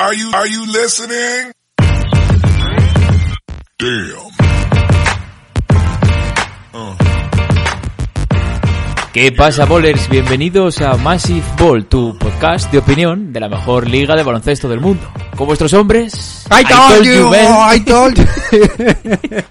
[0.00, 1.52] Are you, are you listening?
[3.76, 4.30] Damn.
[9.12, 10.08] ¿Qué pasa, bowlers?
[10.08, 14.80] Bienvenidos a Massive Ball, tu podcast de opinión de la mejor liga de baloncesto del
[14.80, 15.06] mundo.
[15.36, 16.46] Con vuestros hombres...
[16.50, 17.76] I told you, man.
[17.76, 18.24] I told you.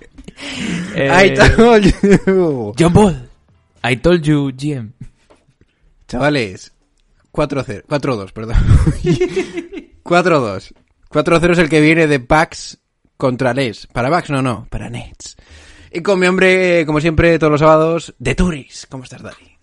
[0.95, 2.73] Eh, I told you.
[2.75, 3.29] John Ball.
[3.84, 4.93] I told you, GM.
[6.07, 6.71] Chavales,
[7.31, 8.55] 4-0, 4-2, perdón.
[10.10, 10.73] 4-2.
[11.12, 12.79] 4-0 es el que viene de Pax
[13.15, 13.86] contra Les.
[13.86, 15.38] Para Pax no, no, para Nets.
[15.92, 18.88] Y con mi hombre, como siempre, todos los sábados, de Turis.
[18.89, 19.57] ¿Cómo estás, Dani?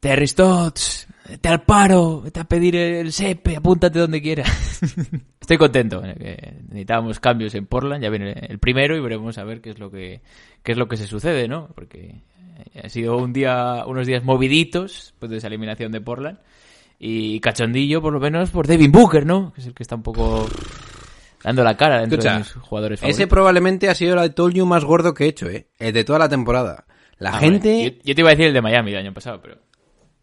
[0.00, 1.06] Te Aristots,
[1.38, 4.80] te al paro, vete a pedir el SEPE, apúntate donde quieras.
[5.40, 6.02] Estoy contento.
[6.02, 9.78] eh, necesitábamos cambios en Portland, ya viene el primero y veremos a ver qué es
[9.78, 10.22] lo que
[10.62, 11.68] qué es lo que se sucede, ¿no?
[11.74, 12.22] Porque
[12.82, 16.38] ha sido un día, unos días moviditos pues de esa eliminación de Portland
[17.02, 19.52] y cachondillo por lo menos por Devin Booker, ¿no?
[19.54, 20.46] Que es el que está un poco
[21.42, 23.28] dando la cara dentro Escucha, de mis jugadores Ese favoritos.
[23.30, 25.68] probablemente ha sido el I told you más gordo que he hecho, ¿eh?
[25.78, 26.84] El de toda la temporada.
[27.18, 27.68] La Ah, gente...
[27.70, 27.84] vale.
[27.96, 29.56] Yo, yo te iba a decir el de Miami del año pasado, pero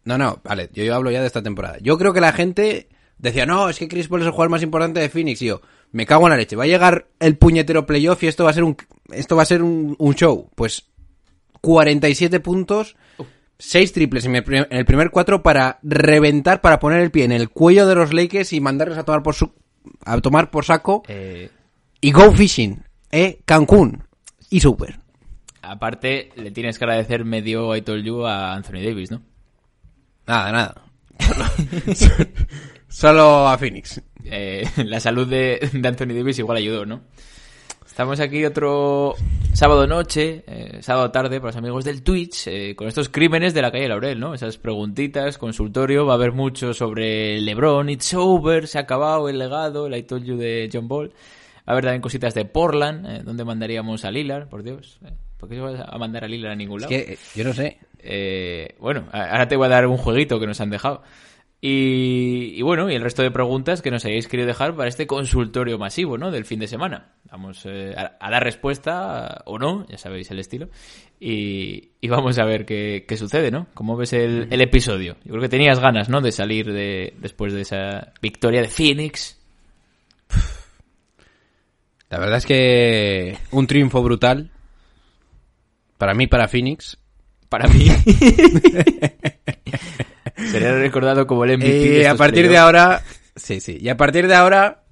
[0.04, 1.78] No, no, vale, yo, yo hablo ya de esta temporada.
[1.80, 4.62] Yo creo que la gente decía, no, es que Chris Paul es el jugador más
[4.62, 5.42] importante de Phoenix.
[5.42, 6.54] Y yo, me cago en la leche.
[6.54, 8.76] Va a llegar el puñetero playoff y esto va a ser un,
[9.10, 10.48] esto va a ser un, un show.
[10.54, 10.86] Pues
[11.60, 12.96] 47 puntos,
[13.58, 17.24] 6 triples en el, prim- en el primer cuatro para reventar, para poner el pie
[17.24, 19.52] en el cuello de los Lakers y mandarlos a tomar por su,
[20.04, 21.02] a tomar por saco.
[21.08, 21.50] eh,
[22.00, 24.04] Y go fishing, eh, Cancún.
[24.50, 24.98] Y super.
[25.62, 29.22] aparte le tienes que agradecer medio I told you a Anthony Davis, ¿no?
[30.26, 30.82] Nada, nada.
[32.88, 34.00] Solo a Phoenix.
[34.24, 37.02] eh, la salud de, de Anthony Davis igual ayudó, ¿no?
[37.98, 39.16] Estamos aquí otro
[39.54, 43.60] sábado noche, eh, sábado tarde para los amigos del Twitch, eh, con estos crímenes de
[43.60, 44.34] la calle Laurel, ¿no?
[44.34, 49.40] Esas preguntitas, consultorio, va a haber mucho sobre LeBron, It's Over, se ha acabado el
[49.40, 51.08] legado, el I told you de John Ball.
[51.08, 51.12] Va
[51.66, 55.00] a haber también cositas de Portland, eh, donde mandaríamos a Lillard, por Dios.
[55.04, 56.94] Eh, ¿Por qué se va a mandar a Lillard a ningún lado?
[56.94, 57.78] Es que, yo no sé.
[57.98, 61.02] Eh, bueno, ahora te voy a dar un jueguito que nos han dejado.
[61.60, 65.08] Y, y bueno, y el resto de preguntas que nos hayáis querido dejar para este
[65.08, 66.30] consultorio masivo, ¿no?
[66.30, 67.14] Del fin de semana.
[67.30, 70.68] Vamos eh, a, a dar respuesta o no, ya sabéis el estilo.
[71.18, 73.66] Y, y vamos a ver qué, qué sucede, ¿no?
[73.74, 75.16] ¿Cómo ves el, el episodio?
[75.24, 76.20] Yo creo que tenías ganas, ¿no?
[76.20, 79.36] De salir de, después de esa victoria de Phoenix.
[82.08, 84.52] La verdad es que un triunfo brutal.
[85.98, 86.98] Para mí, para Phoenix.
[87.48, 87.88] Para mí.
[90.50, 91.68] Sería recordado como el MVP.
[91.72, 93.02] de Eh, a partir de ahora.
[93.36, 93.78] Sí, sí.
[93.80, 94.82] Y a partir de ahora.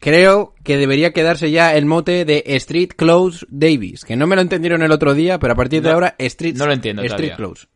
[0.00, 4.04] Creo que debería quedarse ya el mote de Street Close Davis.
[4.04, 6.54] Que no me lo entendieron el otro día, pero a partir de No, ahora Street,
[6.56, 7.36] no lo entiendo Street todavía.
[7.36, 7.66] Close.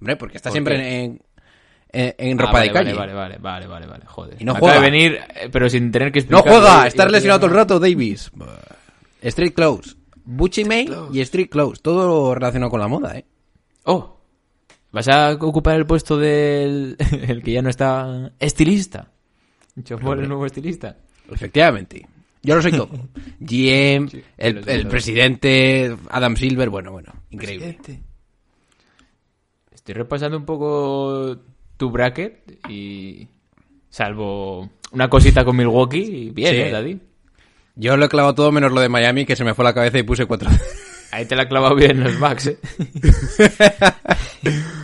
[0.00, 1.22] Hombre, porque está ¿Por siempre en,
[1.92, 2.92] en, Ah, ropa vale, de calle.
[2.92, 4.36] Vale, vale, vale, vale, vale, joder.
[4.38, 4.80] Y no Acaba juega.
[4.84, 6.60] de venir, eh, pero sin tener que No explicar.
[6.60, 8.30] juega, estar lesionado todo el rato, Davis.
[9.22, 9.94] Street Close.
[10.24, 11.80] Bucci May y Street Close.
[11.80, 13.24] Todo relacionado con la moda, ¿eh?
[13.84, 14.20] Oh,
[14.92, 16.96] ¿vas a ocupar el puesto del
[17.28, 19.08] el que ya no está estilista?
[19.82, 20.96] Chofol, el nuevo estilista.
[21.30, 22.06] Efectivamente.
[22.42, 22.90] Yo lo soy todo.
[23.40, 27.78] GM, Sí, el, el presidente, Adam Silver, bueno, bueno, increíble.
[29.72, 31.38] Estoy repasando un poco
[31.76, 33.26] tu bracket y
[33.90, 36.60] salvo una cosita con Milwaukee y bien, Sí.
[36.60, 37.00] ¿eh, Daddy?
[37.74, 39.98] Yo lo he clavado todo menos lo de Miami, que se me fue la cabeza
[39.98, 40.50] y puse cuatro.
[41.10, 42.58] Ahí te la ha clavado bien los Max, ¿eh?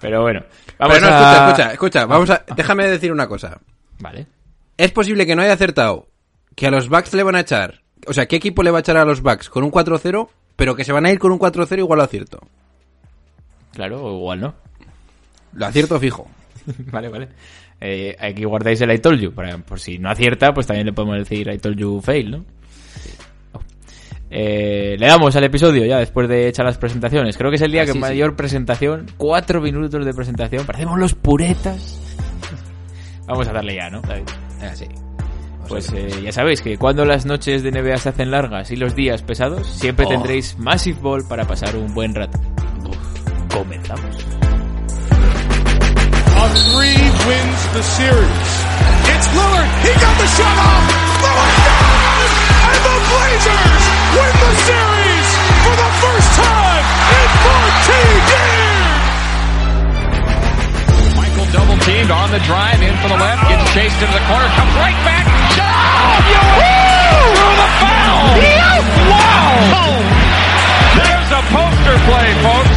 [0.00, 0.40] Pero bueno,
[0.78, 1.20] vamos Pero no, a...
[1.20, 3.60] escucha, escucha, escucha, vamos a, déjame decir una cosa.
[3.98, 4.26] Vale.
[4.76, 6.08] Es posible que no haya acertado
[6.54, 8.80] que a los Bucks le van a echar, o sea, ¿qué equipo le va a
[8.80, 11.38] echar a los Bucks con un 4-0, pero que se van a ir con un
[11.38, 12.40] 4-0 igual lo acierto?
[13.72, 14.54] Claro, o igual no.
[15.52, 16.28] Lo acierto fijo.
[16.90, 17.28] vale, vale.
[17.80, 19.32] Eh, aquí guardáis el I told you.
[19.32, 22.44] Para, por si no acierta, pues también le podemos decir I told you fail, ¿no?
[24.30, 27.36] Eh, le damos al episodio ya después de echar las presentaciones.
[27.36, 29.06] Creo que es el día Ah, que sí, mayor presentación.
[29.16, 30.66] Cuatro minutos de presentación.
[30.66, 32.00] Parecemos los puretas.
[33.26, 34.00] Vamos a darle ya, ¿no?
[34.02, 34.24] David?
[34.60, 34.86] Ah, sí.
[35.68, 38.94] Pues eh, ya sabéis que cuando las noches de NBA se hacen largas y los
[38.94, 40.08] días pesados, siempre Oh.
[40.08, 42.38] tendréis Massive Ball para pasar un buen rato.
[43.52, 44.16] Comenzamos.
[46.36, 48.64] A three wins the series.
[49.08, 49.68] It's Lillard.
[49.82, 50.86] He got the shot off.
[51.22, 52.32] Lillard does!
[52.70, 55.28] And the Blazers win the series
[55.60, 56.84] for the first time
[57.20, 58.96] in 14 years.
[61.20, 64.48] Michael double teamed on the drive in for the left, gets chased into the corner,
[64.56, 65.24] comes right back.
[65.52, 66.24] Shot!
[67.36, 68.40] Through the foul!
[69.12, 70.00] Wow!
[70.96, 72.76] There's a poster play, folks.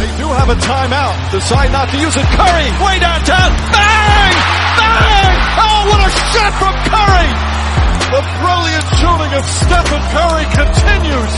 [0.00, 1.12] They do have a timeout.
[1.30, 2.24] Decide not to use it.
[2.24, 3.52] Curry way downtown.
[3.68, 4.32] Bang!
[4.80, 5.36] Bang!
[5.60, 7.49] Oh, what a shot from Curry.
[8.10, 11.34] The brilliant shooting of Stephen Curry continues.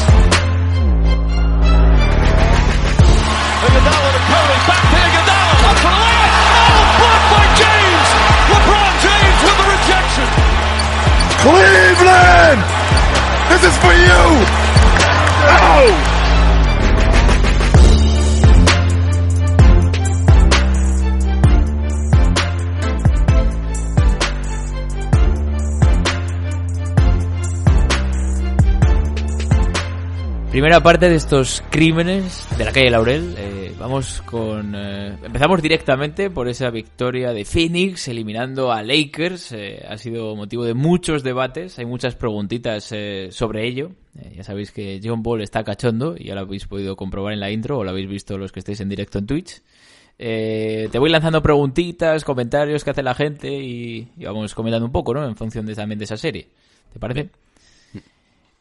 [3.60, 6.32] Iguodala to Curry, back to Iguodala, up for the layup.
[6.32, 8.08] Oh, blocked by James.
[8.56, 10.28] LeBron James with the rejection.
[11.44, 12.60] Cleveland!
[13.52, 14.24] This is for you!
[15.52, 16.11] Oh!
[30.62, 33.34] Primera parte de estos crímenes de la calle Laurel.
[33.36, 34.76] Eh, vamos con.
[34.76, 39.50] eh, empezamos directamente por esa victoria de Phoenix eliminando a Lakers.
[39.50, 41.80] Eh, ha sido motivo de muchos debates.
[41.80, 43.90] Hay muchas preguntitas eh, sobre ello.
[44.16, 47.40] Eh, ya sabéis que John Ball está cachondo y ya lo habéis podido comprobar en
[47.40, 49.60] la intro o lo habéis visto los que estáis en directo en Twitch.
[50.16, 55.12] Te voy lanzando preguntitas, comentarios que hace la gente y, y vamos comentando un poco,
[55.12, 55.26] ¿no?
[55.26, 56.46] En función de, también de esa serie.
[56.92, 57.30] ¿Te parece?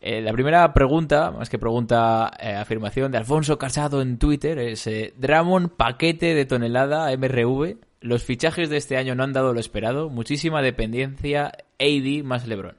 [0.03, 4.87] Eh, la primera pregunta, más que pregunta, eh, afirmación de Alfonso Casado en Twitter es
[4.87, 7.77] eh, Dramon paquete de tonelada MRV.
[7.99, 10.09] Los fichajes de este año no han dado lo esperado.
[10.09, 12.77] Muchísima dependencia AD más LeBron.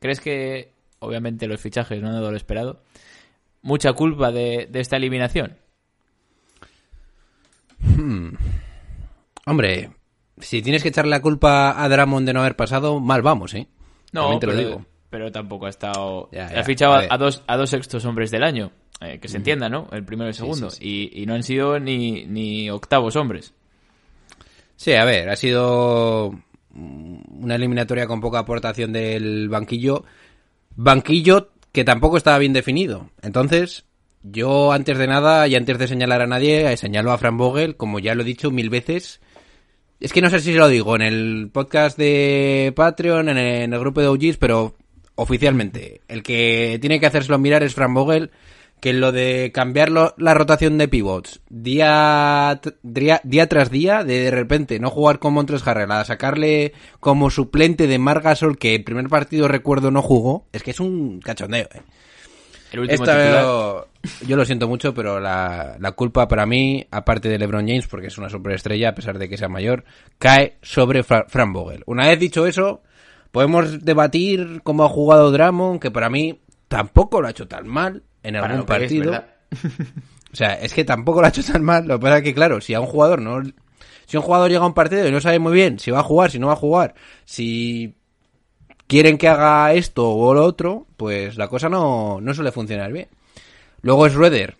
[0.00, 2.82] ¿Crees que, obviamente, los fichajes no han dado lo esperado?
[3.62, 5.56] Mucha culpa de, de esta eliminación.
[9.46, 9.90] Hombre,
[10.38, 13.68] si tienes que echarle la culpa a Dramon de no haber pasado, mal vamos, ¿eh?
[14.12, 14.86] No, También te lo digo.
[15.10, 16.28] Pero tampoco ha estado.
[16.32, 18.70] Ya, ha ya, fichado a dos, a dos sextos hombres del año.
[19.00, 19.88] eh, que se entienda, ¿no?
[19.92, 20.70] El primero y el segundo.
[20.70, 23.52] sí, Y, y no han sido ni, ni octavos hombres.
[24.76, 26.32] Sí, a ver, ha sido
[26.74, 30.04] una eliminatoria con poca aportación del banquillo.
[30.76, 33.10] Banquillo que tampoco estaba bien definido.
[33.22, 33.84] Entonces,
[34.22, 37.76] yo antes de nada y antes de señalar a nadie, eh, señalo a Fran Vogel,
[37.76, 39.20] como ya lo he dicho mil veces.
[40.00, 43.72] Es que no sé si lo digo en el podcast de Patreon, en el, en
[43.74, 44.74] el grupo de OGs, pero
[45.22, 48.30] oficialmente, el que tiene que hacérselo mirar es Fran Vogel,
[48.80, 54.20] que lo de cambiar lo- la rotación de pivots día, día, día tras día, de,
[54.24, 58.84] de repente no jugar con Montres Harrell, a sacarle como suplente de Margasol, que el
[58.84, 61.82] primer partido recuerdo no jugó, es que es un cachondeo, eh.
[62.72, 63.86] El último Esta titular.
[64.28, 68.06] yo lo siento mucho, pero la, la culpa para mí, aparte de LeBron James, porque
[68.06, 69.84] es una superestrella, a pesar de que sea mayor,
[70.20, 71.82] cae sobre Fra- Fran Vogel.
[71.86, 72.80] Una vez dicho eso,
[73.30, 78.02] podemos debatir cómo ha jugado Drummond, que para mí tampoco lo ha hecho tan mal
[78.22, 79.24] en algún es, partido.
[80.32, 81.86] o sea, es que tampoco lo ha hecho tan mal.
[81.86, 83.42] Lo que pasa es que, claro, si a un jugador no.
[84.06, 86.04] Si un jugador llega a un partido y no sabe muy bien si va a
[86.04, 86.94] jugar, si no va a jugar,
[87.24, 87.94] si
[88.88, 93.06] quieren que haga esto o lo otro, pues la cosa no, no suele funcionar bien.
[93.82, 94.56] Luego es Rueder.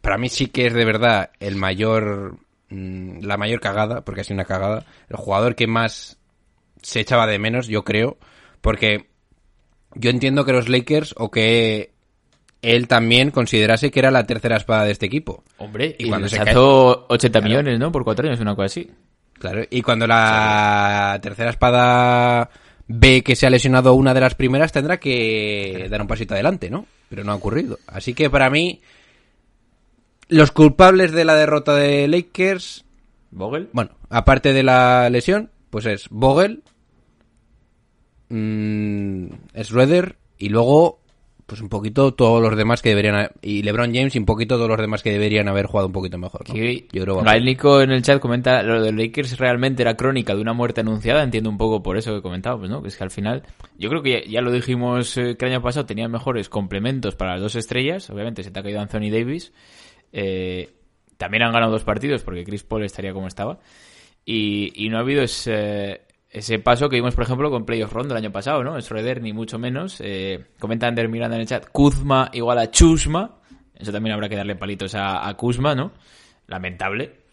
[0.00, 2.38] Para mí sí que es de verdad el mayor.
[2.70, 4.86] mm, La mayor cagada, porque ha sido una cagada.
[5.10, 6.16] El jugador que más
[6.86, 8.16] se echaba de menos, yo creo.
[8.60, 9.08] Porque
[9.94, 11.92] yo entiendo que los Lakers o que
[12.62, 15.42] él también considerase que era la tercera espada de este equipo.
[15.58, 17.48] Hombre, Y y cuando se hizo 80 Claro.
[17.48, 17.90] millones, ¿no?
[17.92, 18.90] Por cuatro años, una cosa así.
[19.34, 22.48] Claro, y cuando la tercera espada
[22.88, 26.70] ve que se ha lesionado una de las primeras, tendrá que dar un pasito adelante,
[26.70, 26.86] ¿no?
[27.10, 27.78] Pero no ha ocurrido.
[27.86, 28.80] Así que para mí,
[30.28, 32.84] los culpables de la derrota de Lakers,
[33.30, 33.68] ¿Vogel?
[33.72, 36.62] bueno, aparte de la lesión, pues es Vogel,
[38.28, 41.00] mm, es Rueder y luego,
[41.46, 44.68] pues un poquito todos los demás que deberían, y LeBron James y un poquito todos
[44.68, 46.48] los demás que deberían haber jugado un poquito mejor.
[46.48, 46.54] ¿no?
[46.54, 50.40] Yo creo que Nico en el chat comenta lo de Lakers realmente era crónica de
[50.40, 51.22] una muerte anunciada.
[51.22, 52.82] Entiendo un poco por eso que comentábamos, ¿no?
[52.82, 53.44] Que es que al final,
[53.78, 57.14] yo creo que ya, ya lo dijimos eh, que el año pasado tenían mejores complementos
[57.14, 58.10] para las dos estrellas.
[58.10, 59.52] Obviamente se te ha caído Anthony Davis.
[60.12, 60.74] Eh,
[61.16, 63.58] también han ganado dos partidos porque Chris Paul estaría como estaba.
[64.24, 66.05] Y, y no ha habido ese,
[66.38, 68.80] ese paso que vimos, por ejemplo, con Playoff Rondo el año pasado, ¿no?
[68.80, 70.00] Schroeder ni mucho menos.
[70.00, 73.38] Eh, comenta Ander Miranda en el chat, Kuzma igual a Chusma.
[73.74, 75.92] Eso también habrá que darle palitos a, a Kuzma, ¿no?
[76.46, 77.26] Lamentable.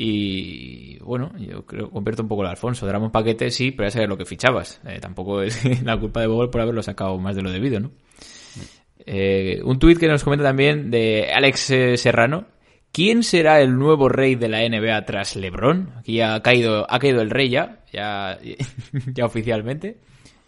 [0.00, 2.86] Y bueno, yo creo convierto un poco el Alfonso.
[2.86, 4.80] Drama un paquete, sí, pero ya sabes lo que fichabas.
[4.86, 7.90] Eh, tampoco es la culpa de Bogle por haberlo sacado más de lo debido, ¿no?
[9.04, 12.46] Eh, un tuit que nos comenta también de Alex eh, Serrano.
[12.92, 15.92] ¿Quién será el nuevo rey de la NBA tras LeBron?
[15.98, 18.38] Aquí ha caído, ha caído el rey ya, ya,
[19.14, 19.98] ya oficialmente.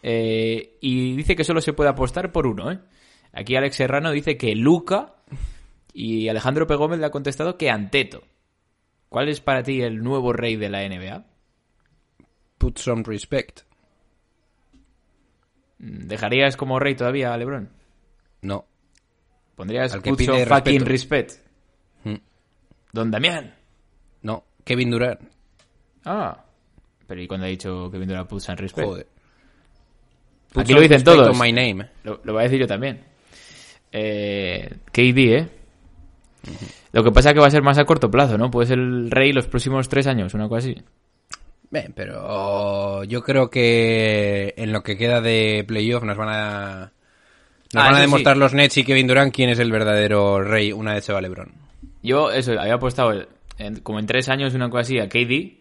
[0.03, 2.79] Eh, y dice que solo se puede apostar por uno, ¿eh?
[3.33, 5.15] Aquí Alex Serrano dice que Luca
[5.93, 6.75] y Alejandro P.
[6.75, 8.23] Gómez le ha contestado que Anteto.
[9.09, 11.25] ¿Cuál es para ti el nuevo rey de la NBA?
[12.59, 13.61] Put some respect.
[15.79, 17.71] ¿Dejarías como rey todavía a LeBron?
[18.43, 18.67] No.
[19.57, 21.40] ¿Pondrías Al que put pide some fucking respect?
[22.93, 23.55] Don Damián.
[24.23, 24.45] No.
[24.65, 25.21] Kevin Durant.
[26.05, 26.45] Ah.
[27.07, 28.87] Pero ¿y cuando ha dicho Kevin Durant put some respect?
[28.89, 29.07] Joder.
[30.57, 31.39] Aquí lo dicen todos.
[31.39, 31.89] my name.
[32.05, 33.01] Lo, lo voy a decir yo también.
[33.93, 35.49] Eh, KD, ¿eh?
[36.93, 38.51] Lo que pasa es que va a ser más a corto plazo, ¿no?
[38.51, 40.77] Puede ser el rey los próximos tres años, una cosa así.
[41.71, 46.93] Bien, pero yo creo que en lo que queda de playoff nos van a
[47.73, 48.41] nos Ah, van a demostrar sí.
[48.41, 51.53] los Nets y Kevin Durant quién es el verdadero rey una vez se va LeBron.
[52.03, 53.27] Yo, eso, había apostado
[53.59, 55.61] en- como en tres años, una cosa así, a KD.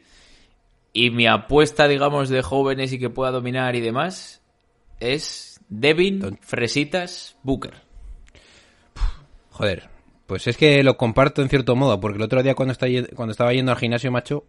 [0.93, 4.41] Y mi apuesta, digamos, de jóvenes y que pueda dominar y demás,
[5.00, 7.74] es Devin, Fresitas, Booker.
[9.51, 9.89] Joder,
[10.25, 12.74] pues es que lo comparto en cierto modo, porque el otro día cuando,
[13.15, 14.46] cuando estaba yendo al gimnasio, macho...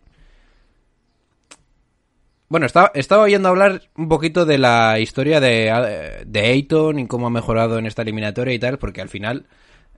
[2.49, 7.29] Bueno, estaba, estaba oyendo hablar un poquito de la historia de, de Ayton y cómo
[7.29, 9.47] ha mejorado en esta eliminatoria y tal, porque al final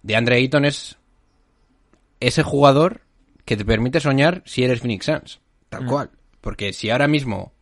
[0.02, 0.98] de Andre Ayton es
[2.26, 3.02] ese jugador
[3.44, 6.10] que te permite soñar si eres Phoenix Suns, tal cual.
[6.40, 7.52] Porque si ahora mismo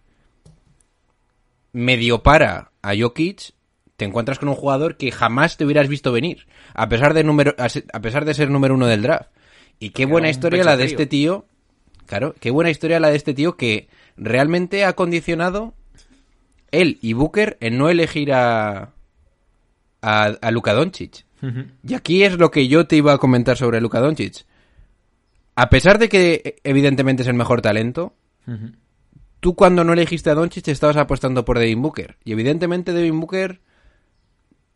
[1.72, 3.52] medio para a Jokic,
[3.96, 7.54] te encuentras con un jugador que jamás te hubieras visto venir, a pesar de número,
[7.58, 9.30] a pesar de ser número uno del draft.
[9.78, 10.94] Y qué Era buena historia la de frío.
[10.94, 11.46] este tío,
[12.06, 15.74] claro, qué buena historia la de este tío que realmente ha condicionado
[16.70, 18.92] él y Booker en no elegir a
[20.02, 21.24] a, a Luka Doncic.
[21.86, 24.44] Y aquí es lo que yo te iba a comentar sobre Luka Doncic.
[25.60, 28.14] A pesar de que eh, evidentemente es el mejor talento,
[29.40, 32.16] tú cuando no elegiste a Doncic estabas apostando por Devin Booker.
[32.24, 33.60] Y evidentemente Devin Booker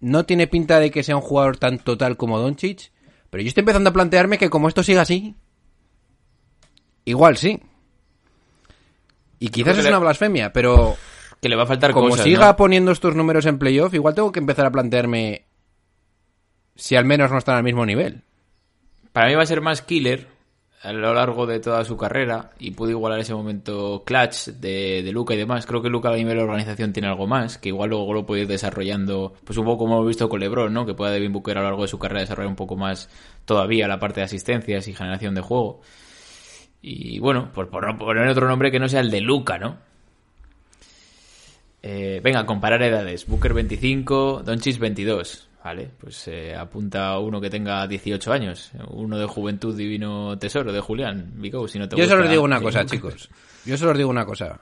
[0.00, 2.92] no tiene pinta de que sea un jugador tan total como Doncic.
[3.30, 5.34] Pero yo estoy empezando a plantearme que como esto siga así,
[7.06, 7.60] igual sí.
[9.38, 10.96] Y quizás es le- una blasfemia, pero
[11.40, 12.56] Que le va a faltar como cosas, siga ¿no?
[12.56, 15.46] poniendo estos números en playoff, igual tengo que empezar a plantearme
[16.76, 18.22] si al menos no están al mismo nivel.
[19.12, 20.28] Para mí va a ser más killer
[20.84, 25.12] a lo largo de toda su carrera y pudo igualar ese momento clutch de, de
[25.12, 25.64] Luca y demás.
[25.64, 28.42] Creo que Luca a nivel de organización tiene algo más, que igual luego lo puede
[28.42, 30.84] ir desarrollando, pues un poco como hemos visto con LeBron, ¿no?
[30.84, 33.08] Que pueda Devin Booker a lo largo de su carrera desarrollar un poco más
[33.46, 35.80] todavía la parte de asistencias y generación de juego.
[36.82, 39.78] Y bueno, pues por poner otro nombre que no sea el de Luca, ¿no?
[41.82, 43.26] Eh, venga, comparar edades.
[43.26, 45.48] Booker 25, Doncic 22.
[45.64, 48.70] Vale, pues eh, apunta uno que tenga 18 años.
[48.90, 51.32] Uno de Juventud Divino Tesoro, de Julián.
[51.36, 53.30] Vigo, si no te Yo solo os digo una cosa, chicos.
[53.64, 54.60] Yo solo os digo una cosa.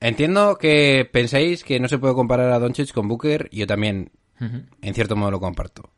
[0.00, 4.10] Entiendo que penséis que no se puede comparar a Doncic con Booker, y yo también,
[4.40, 5.90] en cierto modo, lo comparto.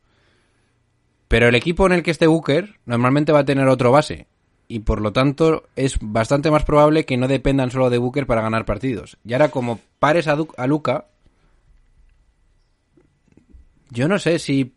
[1.27, 4.27] Pero el equipo en el que esté Booker normalmente va a tener otro base.
[4.69, 8.41] Y por lo tanto, es bastante más probable que no dependan solo de Booker para
[8.41, 9.17] ganar partidos.
[9.25, 11.07] Y ahora, como pares a, Du- a Luca,
[13.89, 14.73] yo no sé si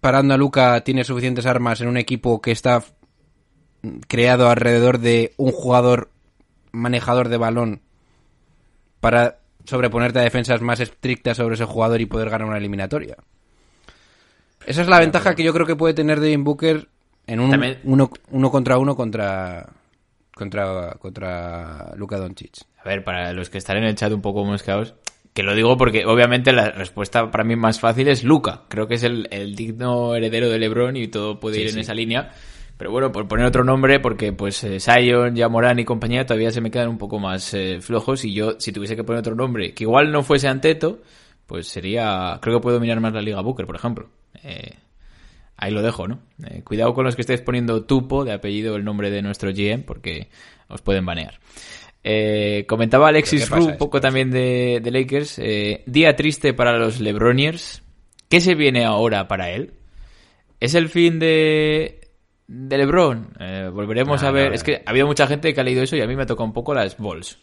[0.00, 2.82] parando a Luca tiene suficientes armas en un equipo que está
[4.08, 6.10] creado alrededor de un jugador
[6.72, 7.80] manejador de balón
[9.00, 13.16] para sobreponerte a defensas más estrictas sobre ese jugador y poder ganar una eliminatoria.
[14.66, 16.88] Esa es la ventaja que yo creo que puede tener Devin Booker
[17.26, 19.68] en un También- uno, uno contra uno contra
[20.34, 22.58] contra contra Luka Doncic.
[22.84, 24.94] A ver, para los que están en el chat un poco mosqueados,
[25.36, 28.62] que lo digo porque obviamente la respuesta para mí más fácil es Luca.
[28.68, 31.74] Creo que es el, el digno heredero de LeBron y todo puede Sí, ir en
[31.74, 31.80] sí.
[31.80, 32.32] esa línea.
[32.78, 36.62] Pero bueno, por poner otro nombre, porque pues eh, Zion, Yamoran y compañía todavía se
[36.62, 39.74] me quedan un poco más eh, flojos y yo, si tuviese que poner otro nombre,
[39.74, 41.02] que igual no fuese Anteto,
[41.46, 44.08] pues sería, creo que puede dominar más la Liga Booker, por ejemplo.
[44.42, 44.72] Eh,
[45.58, 46.20] ahí lo dejo, ¿no?
[46.46, 49.82] Eh, cuidado con los que estéis poniendo Tupo de apellido el nombre de nuestro GM,
[49.84, 50.28] porque
[50.68, 51.38] os pueden banear.
[52.08, 55.40] Eh, comentaba Alexis ¿Pero qué pasa Ru un poco también de, de Lakers.
[55.40, 57.82] eh, día triste para los Lebroniers.
[58.28, 59.72] ¿Qué se viene ahora para él?
[60.60, 62.00] ¿Es el fin de,
[62.46, 63.32] de LeBron?
[63.40, 64.48] Eh, volveremos Ah, a ver.
[64.50, 66.26] no, es que ha habido mucha gente que ha leído eso y a mí me
[66.26, 67.38] tocado un poco las balls.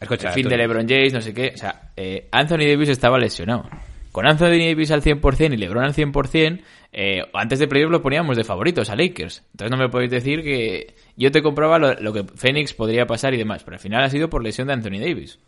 [0.00, 1.52] Escucha, el fin de LeBron James, no sé qué.
[1.54, 3.68] O sea, eh, Anthony Davis estaba lesionado.
[4.12, 6.60] Con Anthony Davis al 100% y LeBron al 100%,
[6.92, 9.44] eh, antes de playoff lo poníamos de favoritos a Lakers.
[9.52, 13.34] Entonces no me podéis decir que yo te compraba lo, lo que Phoenix podría pasar
[13.34, 15.38] y demás, pero al final ha sido por lesión de Anthony Davis.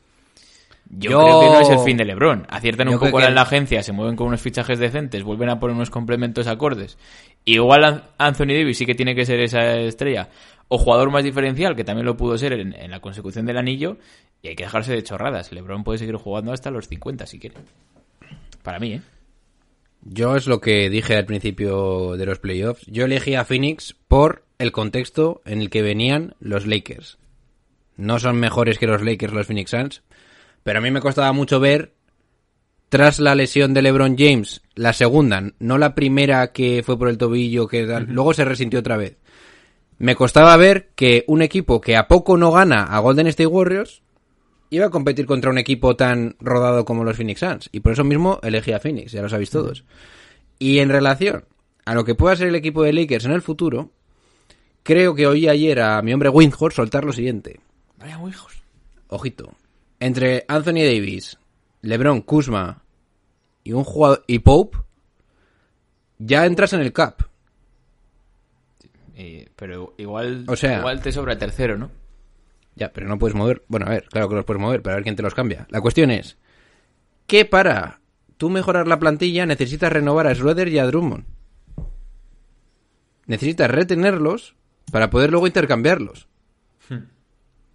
[0.93, 2.47] Yo, Yo- creo que no es el fin de LeBron.
[2.51, 5.61] Aciertan un poco que- en la agencia, se mueven con unos fichajes decentes, vuelven a
[5.61, 6.99] poner unos complementos acordes.
[7.45, 10.29] Igual An- Anthony Davis sí que tiene que ser esa estrella.
[10.69, 13.99] O jugador más diferencial, que también lo pudo ser en, en la consecución del anillo.
[14.43, 15.53] Y hay que dejarse de chorradas.
[15.53, 17.57] LeBron puede seguir jugando hasta los 50 si quiere.
[18.63, 19.03] Para mí, ¿eh?
[20.03, 22.87] Yo es lo que dije al principio de los playoffs.
[22.87, 27.19] Yo elegí a Phoenix por el contexto en el que venían los Lakers.
[27.97, 30.03] No son mejores que los Lakers los Phoenix Suns,
[30.63, 31.93] pero a mí me costaba mucho ver
[32.89, 37.19] tras la lesión de LeBron James, la segunda, no la primera que fue por el
[37.19, 39.17] tobillo, que luego se resintió otra vez.
[39.99, 44.03] Me costaba ver que un equipo que a poco no gana a Golden State Warriors
[44.71, 47.69] iba a competir contra un equipo tan rodado como los Phoenix Suns.
[47.73, 49.85] Y por eso mismo elegí a Phoenix, ya lo sabéis todos.
[50.59, 51.45] Y en relación
[51.85, 53.91] a lo que pueda ser el equipo de Lakers en el futuro,
[54.83, 57.61] creo que oí ayer a mi hombre Windhorst soltar lo siguiente.
[57.99, 58.19] Vaya.
[59.09, 59.55] Ojito.
[59.99, 61.39] Entre Anthony Davis,
[61.83, 62.83] LeBron, Kuzma
[63.65, 64.79] y un jugador y Pope,
[66.19, 67.23] ya entras en el cap.
[69.17, 71.91] Eh, pero igual, O sea- igual te sobra el tercero, ¿no?
[72.77, 73.65] Ya, pero no puedes mover.
[73.69, 75.67] Bueno, a ver, claro que los puedes mover, pero a ver quién te los cambia.
[75.71, 76.39] La cuestión es
[77.27, 78.01] que para
[78.37, 81.25] tú mejorar la plantilla necesitas renovar a Schroeder y a Drummond.
[83.27, 84.57] Necesitas retenerlos
[84.91, 86.29] para poder luego intercambiarlos.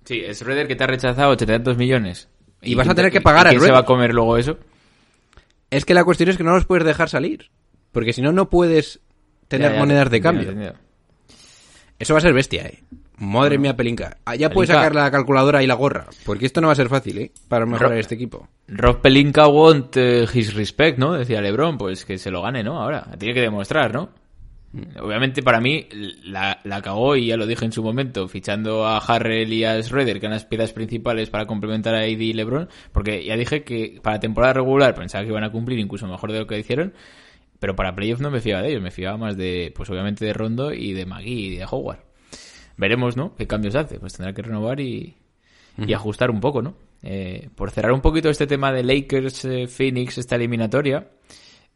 [0.03, 2.29] Sí, es Schroeder que te ha rechazado 82 millones.
[2.61, 3.75] Y vas a tener que pagar a ¿quién se Schroeder?
[3.75, 4.57] va a comer luego eso?
[5.71, 7.49] Es que la cuestión es que no los puedes dejar salir.
[7.91, 8.99] Porque si no, no puedes
[9.47, 10.73] tener Ya, ya, monedas de cambio.
[11.99, 12.83] Eso va a ser bestia, eh.
[13.17, 14.17] Madre mía, Pelinka.
[14.25, 16.07] Ah, ya puedes sacar la calculadora y la gorra.
[16.25, 17.31] Porque esto no va a ser fácil, eh.
[17.47, 18.49] Para mejorar este equipo.
[18.67, 21.13] Rob Pelinka want eh, his respect, ¿no?
[21.13, 22.81] Decía LeBron, pues que se lo gane, ¿no?
[22.81, 24.09] Ahora, tiene que demostrar, ¿no?
[24.99, 25.87] Obviamente para mí
[26.25, 29.81] la, la cagó y ya lo dije en su momento, fichando a Harrell y a
[29.81, 33.63] Schroeder, que eran las piezas principales para complementar a AD y LeBron, porque ya dije
[33.63, 36.93] que para temporada regular pensaba que iban a cumplir incluso mejor de lo que hicieron,
[37.65, 40.33] pero para playoff no me fiaba de ellos, me fiaba más de, pues obviamente de
[40.33, 41.97] Rondo y de Magui y de Howard.
[42.77, 43.35] Veremos, ¿no?
[43.35, 43.99] ¿Qué cambios hace?
[43.99, 45.15] Pues tendrá que renovar y,
[45.75, 46.75] y ajustar un poco, ¿no?
[47.01, 51.09] Eh, por cerrar un poquito este tema de Lakers eh, Phoenix, esta eliminatoria,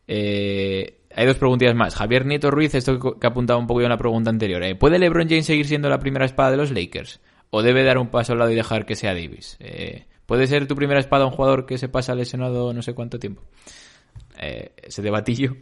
[0.05, 1.96] eh, hay dos preguntillas más.
[1.96, 4.62] Javier Nieto Ruiz, esto que, apuntado un poco yo en la pregunta anterior.
[4.62, 7.19] eh, ¿Puede LeBron James seguir siendo la primera espada de los Lakers?
[7.50, 9.58] ¿O debe dar un paso al lado y dejar que sea Davis?
[9.60, 13.17] Eh, ¿Puede ser tu primera espada un jugador que se pasa lesionado no sé cuánto
[13.17, 13.41] tiempo?
[14.38, 15.55] Ese debatillo.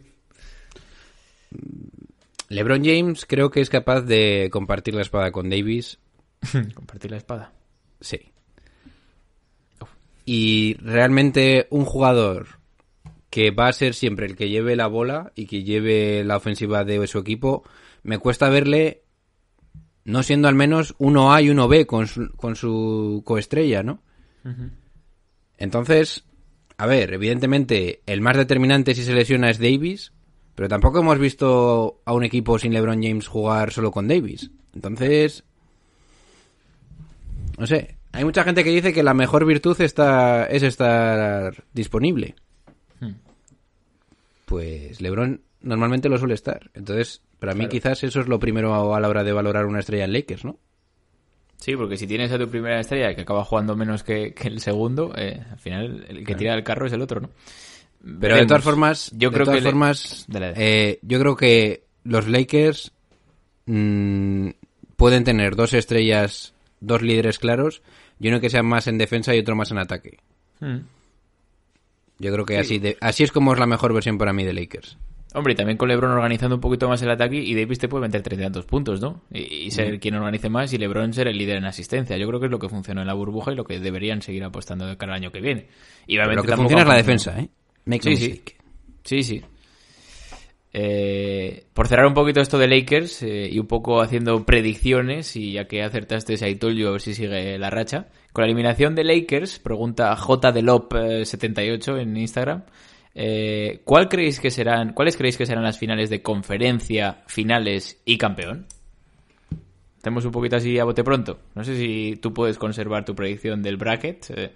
[2.49, 5.99] LeBron James creo que es capaz de compartir la espada con Davis.
[6.75, 7.53] Compartir la espada.
[7.99, 8.31] Sí.
[10.25, 12.59] Y realmente un jugador
[13.29, 16.83] que va a ser siempre el que lleve la bola y que lleve la ofensiva
[16.83, 17.63] de su equipo,
[18.03, 19.03] me cuesta verle
[20.05, 24.01] no siendo al menos uno A y uno B con su, con su coestrella, ¿no?
[25.57, 26.23] Entonces,
[26.77, 30.13] a ver, evidentemente el más determinante si se lesiona es Davis,
[30.57, 34.49] pero tampoco hemos visto a un equipo sin LeBron James jugar solo con Davis.
[34.73, 35.43] Entonces,
[37.59, 42.33] no sé, hay mucha gente que dice que la mejor virtud está, es estar disponible.
[44.45, 46.71] Pues LeBron normalmente lo suele estar.
[46.73, 50.05] Entonces, para mí quizás eso es lo primero a la hora de valorar una estrella
[50.05, 50.57] en Lakers, ¿no?
[51.57, 54.59] Sí, porque si tienes a tu primera estrella que acaba jugando menos que, que el
[54.59, 57.29] segundo, eh, al final el que tira el carro es el otro, ¿no?
[58.19, 60.25] Pero de todas formas, yo de creo todas que formas,
[60.57, 62.91] eh, yo creo que los Lakers
[63.65, 64.49] mm,
[64.95, 67.81] pueden tener dos estrellas, dos líderes claros,
[68.19, 70.17] y uno que sea más en defensa y otro más en ataque.
[70.59, 70.77] Mm.
[72.19, 74.53] Yo creo que así, de- así es como es la mejor versión para mí de
[74.53, 74.97] Lakers.
[75.33, 78.03] Hombre, y también con LeBron organizando un poquito más el ataque y Davis te puede
[78.03, 79.21] meter 30 y tantos puntos, ¿no?
[79.31, 82.17] Y, y ser quien organice más y LeBron ser el líder en asistencia.
[82.17, 84.43] Yo creo que es lo que funcionó en la burbuja y lo que deberían seguir
[84.45, 85.67] apostando de cara al año que viene.
[86.07, 87.39] Y Pero lo que funciona es la defensa.
[87.39, 87.49] ¿eh?
[87.87, 88.43] Make no Sí, sí.
[89.03, 89.41] Sí, sí.
[90.73, 95.53] Eh, por cerrar un poquito esto de Lakers eh, y un poco haciendo predicciones, y
[95.53, 98.09] ya que acertaste ese I told you, a ver si sigue la racha.
[98.33, 102.63] Con la eliminación de Lakers, pregunta J de Lop 78 en Instagram.
[103.15, 108.17] eh, ¿cuál creéis que serán, ¿Cuáles creéis que serán las finales de conferencia, finales y
[108.17, 108.67] campeón?
[109.99, 111.39] Hacemos un poquito así a bote pronto.
[111.55, 114.51] No sé si tú puedes conservar tu predicción del bracket.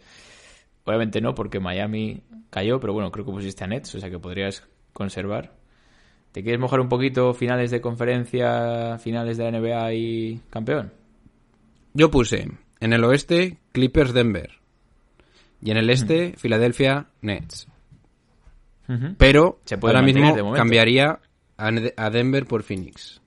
[0.86, 4.20] Obviamente no, porque Miami cayó, pero bueno, creo que pusiste a Nets, o sea que
[4.20, 5.54] podrías conservar.
[6.32, 10.94] ¿Te quieres mojar un poquito finales de conferencia, finales de la NBA y campeón?
[11.94, 12.48] Yo puse
[12.80, 14.50] en el oeste Clippers Denver
[15.62, 17.68] y en el este Filadelfia Nets.
[19.18, 20.62] Pero Se puede ahora mantener mismo de momento.
[20.62, 21.20] cambiaría
[21.58, 23.22] a Denver por Phoenix.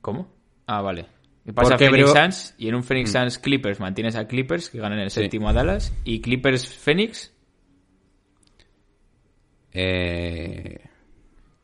[0.00, 0.28] ¿Cómo?
[0.66, 1.06] Ah, vale.
[1.48, 2.54] ¿Qué pasa Porque Phoenix Suns?
[2.58, 5.22] Y en un Phoenix Suns Clippers mantienes a Clippers, que ganan el Sí.
[5.22, 7.32] séptimo a Dallas, y Clippers Phoenix,
[9.72, 10.78] Eh,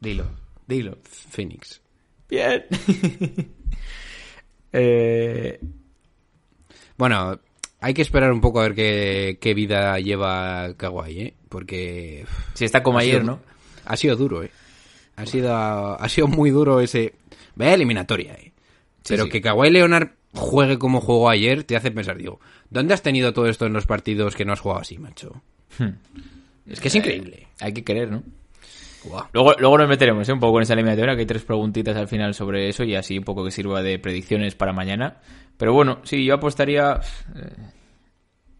[0.01, 0.25] dilo,
[0.66, 0.97] dilo.
[1.05, 1.83] Phoenix.
[2.31, 2.64] Bien.
[4.73, 5.61] eh,
[6.97, 7.38] Bueno,
[7.81, 11.35] hay que esperar un poco a ver qué, qué vida lleva Kawhi, ¿eh?
[11.51, 13.40] Porque si está como ayer, sido- ¿no?
[13.85, 14.51] Ha sido duro, ¿eh?
[15.16, 17.16] Ha sido, ha sido muy duro ese...
[17.55, 18.53] Vaya eliminatoria, ¿eh?
[19.08, 19.30] Pero sí.
[19.30, 22.40] que Kawhi Leonard juegue como jugó ayer te hace pensar, digo,
[22.70, 25.42] ¿dónde has tenido todo esto en los partidos que no has jugado así, macho?
[26.66, 27.46] es que es increíble.
[27.60, 28.22] Hay que querer, ¿no?
[29.34, 30.32] Luego, luego nos meteremos ¿eh?
[30.32, 33.18] un poco con esa eliminatoria, que hay tres preguntitas al final sobre eso y así
[33.18, 35.18] un poco que sirva de predicciones para mañana.
[35.58, 37.00] Pero bueno, sí, yo apostaría...
[37.36, 37.52] eh,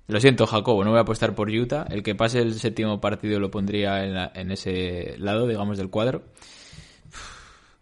[0.07, 1.87] Lo siento, Jacobo, no voy a apostar por Utah.
[1.91, 5.89] El que pase el séptimo partido lo pondría en, la- en ese lado, digamos, del
[5.89, 6.25] cuadro.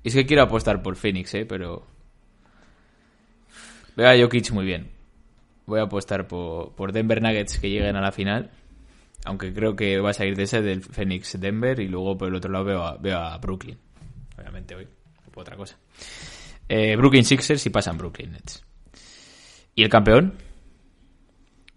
[0.04, 1.44] Y es que quiero apostar por Phoenix, ¿eh?
[1.44, 1.84] Pero...
[3.96, 4.90] Veo a Jokic muy bien.
[5.66, 8.50] Voy a apostar por, por Denver Nuggets que lleguen a la final.
[9.24, 12.34] Aunque creo que va a salir de ese del Phoenix Denver y luego por el
[12.34, 13.78] otro lado veo a, veo a Brooklyn.
[14.36, 14.88] Obviamente hoy,
[15.30, 15.78] por otra cosa.
[16.68, 18.64] Eh, Brooklyn Sixers y pasan Brooklyn Nets.
[19.74, 20.34] ¿Y el campeón?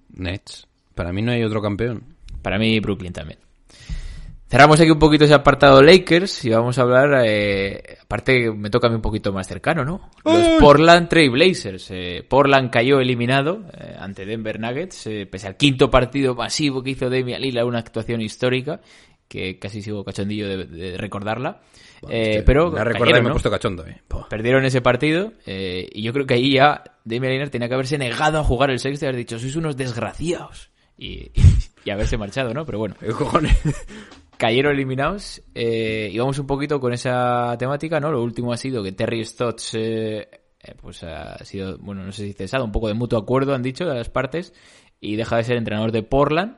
[0.10, 0.67] Nets.
[0.95, 2.15] Para mí no hay otro campeón.
[2.41, 3.39] Para mí, Brooklyn también.
[4.55, 8.87] Cerramos aquí un poquito ese apartado Lakers y vamos a hablar, eh, aparte me toca
[8.87, 10.09] a mí un poquito más cercano, ¿no?
[10.23, 11.91] Los Portland Trail Blazers.
[11.91, 16.91] Eh, Portland cayó eliminado eh, ante Denver Nuggets, eh, pese al quinto partido masivo que
[16.91, 18.79] hizo Damian Lillard, una actuación histórica,
[19.27, 21.59] que casi sigo cachondillo de, de recordarla.
[22.09, 24.03] Eh, pero la cayeron, y me he puesto cachondo, eh.
[24.29, 28.39] Perdieron ese partido y yo creo que ahí ya Damian Lillard tenía que haberse negado
[28.39, 30.71] a jugar el sexto y haber dicho, sois unos desgraciados.
[30.97, 31.33] Y,
[31.83, 32.65] y haberse marchado, ¿no?
[32.65, 33.57] Pero bueno, ¿Qué cojones?
[34.37, 38.11] Cayeron eliminados eh, y vamos un poquito con esa temática, ¿no?
[38.11, 40.29] Lo último ha sido que Terry Stotts eh,
[40.61, 43.61] eh, pues ha sido, bueno, no sé si cesado, un poco de mutuo acuerdo han
[43.61, 44.53] dicho de las partes
[44.99, 46.57] y deja de ser entrenador de Portland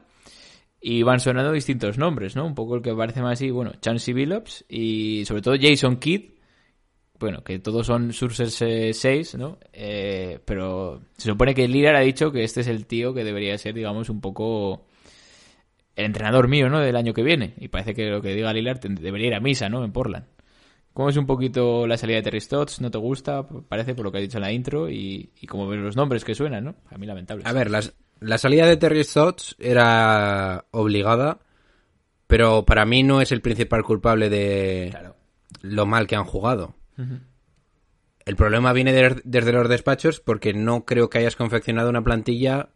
[0.79, 2.45] y van sonando distintos nombres, ¿no?
[2.45, 6.37] Un poco el que parece más así, bueno, Chansey Billups y sobre todo Jason Kidd,
[7.19, 8.55] bueno, que todos son Sources
[8.95, 9.57] 6, ¿no?
[9.73, 13.57] Eh, pero se supone que Lillard ha dicho que este es el tío que debería
[13.57, 14.86] ser, digamos, un poco
[15.97, 16.79] el entrenador mío, ¿no?
[16.79, 17.53] Del año que viene.
[17.57, 19.83] Y parece que lo que diga Lillard debería ir a misa, ¿no?
[19.83, 20.25] En Portland.
[20.93, 22.81] ¿Cómo es un poquito la salida de Terry Stotts?
[22.81, 23.45] ¿No te gusta?
[23.67, 26.23] Parece por lo que ha dicho en la intro y, y como ven los nombres
[26.23, 26.75] que suenan, ¿no?
[26.89, 27.43] A mí lamentable.
[27.45, 31.39] A ver, las- la salida de Terry Stotts era obligada,
[32.25, 35.15] pero para mí no es el principal culpable de Claro.
[35.61, 36.75] lo mal que han jugado.
[38.25, 42.69] El problema viene de- desde los despachos porque no creo que hayas confeccionado una plantilla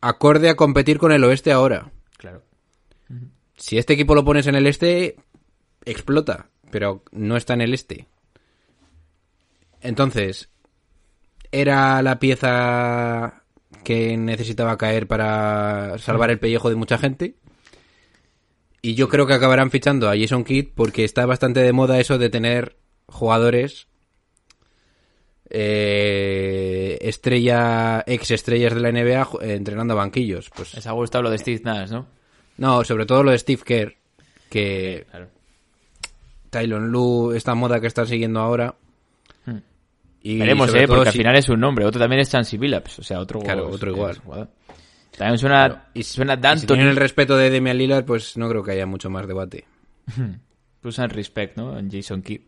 [0.00, 1.90] acorde a competir con el oeste ahora.
[2.16, 2.42] Claro.
[3.56, 5.16] Si este equipo lo pones en el este,
[5.84, 8.06] explota, pero no está en el este.
[9.80, 10.48] Entonces,
[11.50, 13.44] era la pieza
[13.84, 17.36] que necesitaba caer para salvar el pellejo de mucha gente.
[18.82, 22.18] Y yo creo que acabarán fichando a Jason Kidd porque está bastante de moda eso
[22.18, 23.88] de tener jugadores
[25.50, 30.50] eh, estrella, ex estrellas de la NBA eh, entrenando a banquillos.
[30.54, 32.06] Pues Les ha gustado lo de Steve Nash, ¿no?
[32.58, 33.96] no, sobre todo lo de Steve Kerr,
[34.50, 35.28] que Claro.
[36.50, 38.74] Tylon Lu, esta moda que están siguiendo ahora.
[39.44, 39.58] Hmm.
[40.22, 40.86] Y Veremos, ¿eh?
[40.86, 41.84] Porque al final es un nombre.
[41.84, 42.98] Otro también es Chansey Billups.
[42.98, 44.16] O sea, otro, Claro, otro igual.
[44.18, 44.48] jugador.
[45.16, 48.62] También suena, y, suena y si tienen el respeto de Damian Lillard, pues no creo
[48.62, 49.64] que haya mucho más debate.
[50.84, 51.78] Usan respect, ¿no?
[51.78, 52.42] En Jason Kidd.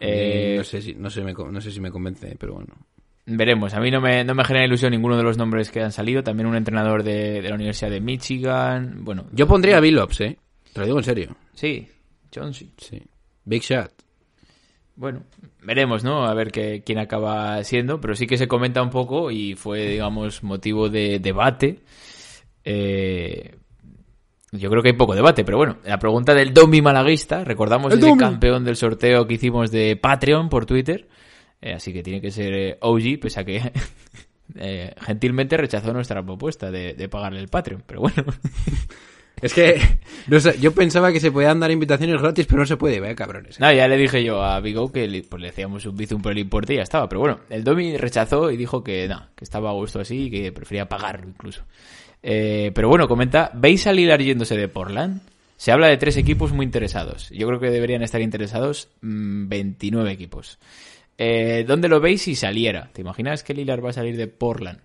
[0.00, 2.74] Eh, no, sé si, no, sé, me no sé si me convence, pero bueno.
[3.24, 3.72] Veremos.
[3.74, 6.22] A mí no me, no me genera ilusión ninguno de los nombres que han salido.
[6.24, 9.04] También un entrenador de, de la Universidad de Michigan.
[9.04, 10.38] Bueno, Yo pondría a Billups, ¿eh?
[10.72, 11.36] Te lo digo en serio.
[11.54, 11.86] sí,
[12.30, 12.72] Chauncey.
[12.78, 13.02] Sí.
[13.44, 13.92] Big shot.
[14.96, 15.22] Bueno,
[15.62, 16.24] veremos, ¿no?
[16.24, 18.00] A ver qué, quién acaba siendo.
[18.00, 21.80] Pero sí que se comenta un poco y fue, digamos, motivo de debate.
[22.64, 23.56] Eh,
[24.52, 27.98] yo creo que hay poco debate, pero bueno, la pregunta del Domi Malaguista, recordamos El
[27.98, 31.08] ese campeón del sorteo que hicimos de Patreon por Twitter,
[31.60, 33.72] eh, así que tiene que ser eh, OG, pese a que
[34.56, 38.24] eh, gentilmente rechazó nuestra propuesta de, de pagarle el Patreon, pero bueno,
[39.42, 39.80] Es que
[40.28, 43.16] no sé, yo pensaba que se podían dar invitaciones gratis, pero no se puede, vaya
[43.16, 43.56] cabrones.
[43.56, 43.58] ¿eh?
[43.60, 46.30] nada, ya le dije yo a Vigo que le, pues le hacíamos un bizum por
[46.30, 49.44] el importe y ya estaba, pero bueno, el Domi rechazó y dijo que no, que
[49.44, 51.64] estaba a gusto así y que prefería pagarlo incluso.
[52.22, 55.22] Eh, pero bueno, comenta, ¿veis a Lillard yéndose de Portland?
[55.56, 57.30] Se habla de tres equipos muy interesados.
[57.30, 60.58] Yo creo que deberían estar interesados mm, 29 equipos.
[61.18, 62.90] Eh, ¿Dónde lo veis si saliera?
[62.92, 64.80] ¿Te imaginas que Lillard va a salir de Portland?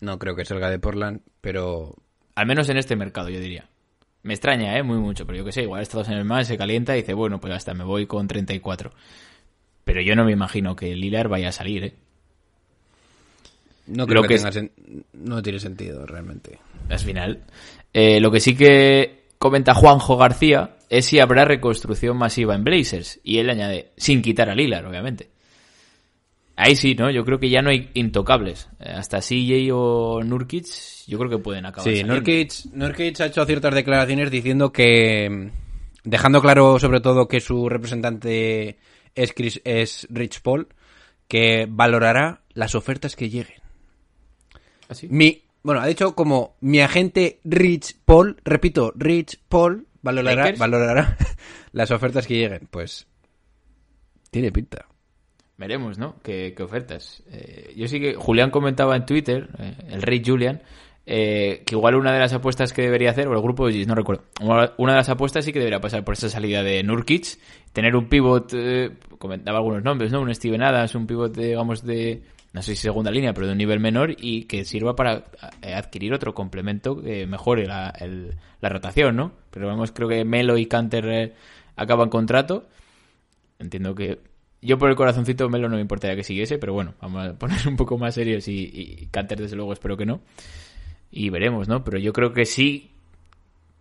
[0.00, 1.96] No creo que salga de Portland, pero
[2.34, 3.68] Al menos en este mercado, yo diría.
[4.22, 4.82] Me extraña, ¿eh?
[4.82, 7.40] Muy mucho, pero yo que sé, igual Estados Unidos más se calienta y dice, bueno,
[7.40, 8.92] pues hasta me voy con 34.
[9.84, 11.94] Pero yo no me imagino que Lillard vaya a salir, ¿eh?
[13.86, 14.70] No Lo creo que, que tenga
[15.12, 16.58] no tiene sentido realmente.
[16.88, 17.42] al final.
[17.92, 23.20] Eh, lo que sí que comenta Juanjo García es si habrá reconstrucción masiva en Blazers.
[23.24, 25.30] Y él añade, sin quitar a Lillard, obviamente.
[26.54, 27.10] Ahí sí, ¿no?
[27.10, 28.68] Yo creo que ya no hay intocables.
[28.78, 30.66] Eh, hasta CJ o Nurkic,
[31.06, 31.90] yo creo que pueden acabar.
[31.90, 32.04] Sí.
[32.04, 35.50] Nurkic, Nurkic ha hecho ciertas declaraciones diciendo que,
[36.04, 38.78] dejando claro sobre todo que su representante
[39.14, 40.68] es, Chris, es Rich Paul,
[41.26, 43.61] que valorará las ofertas que lleguen.
[44.92, 45.06] ¿Ah?
[45.10, 50.58] Mi, bueno, ha dicho como mi agente Rich Paul, repito, Rich Paul valorará, Lakers.
[50.58, 51.16] valorará
[51.72, 52.68] las ofertas que lleguen.
[52.70, 53.06] Pues
[54.30, 54.86] tiene pinta.
[55.56, 56.16] Veremos, ¿no?
[56.22, 57.22] ¿Qué, qué ofertas?
[57.30, 60.62] Eh, yo sí que Julián comentaba en Twitter, eh, el rey Julian,
[61.06, 63.94] eh, que igual una de las apuestas que debería hacer, o el grupo de no
[63.94, 67.38] recuerdo, una de las apuestas sí que debería pasar por esa salida de Nurkic,
[67.72, 68.52] tener un pivot,
[69.18, 70.20] comentaba algunos nombres, ¿no?
[70.22, 72.22] Un Steven Adams, un pivot, de, digamos, de,
[72.52, 75.24] no sé si segunda línea, pero de un nivel menor y que sirva para
[75.62, 77.94] eh, adquirir otro complemento que mejore la,
[78.60, 79.32] rotación, ¿no?
[79.50, 81.34] Pero vamos, creo que Melo y Canter eh,
[81.76, 82.68] acaban contrato.
[83.58, 84.20] Entiendo que
[84.60, 87.66] yo por el corazoncito Melo no me importaría que siguiese, pero bueno, vamos a poner
[87.66, 90.20] un poco más serios y, y Canter desde luego espero que no.
[91.10, 91.84] Y veremos, ¿no?
[91.84, 92.91] Pero yo creo que sí,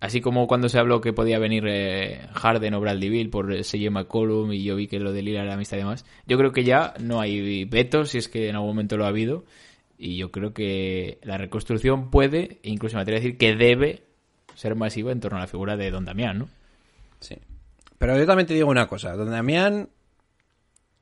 [0.02, 3.62] así como cuando se habló que podía venir eh, Harden o Bradley Bill por eh,
[3.62, 6.52] CJ McCollum y yo vi que lo de Lillard era amistad y demás, yo creo
[6.52, 9.46] que ya no hay vetos, si es que en algún momento lo ha habido,
[9.98, 14.02] y yo creo que la reconstrucción puede, e incluso me atrevo a decir que debe
[14.56, 16.50] ser masiva en torno a la figura de Don Damián, ¿no?
[17.20, 17.38] Sí.
[18.00, 19.16] Pero yo también te digo una cosa.
[19.16, 19.90] Don Damián,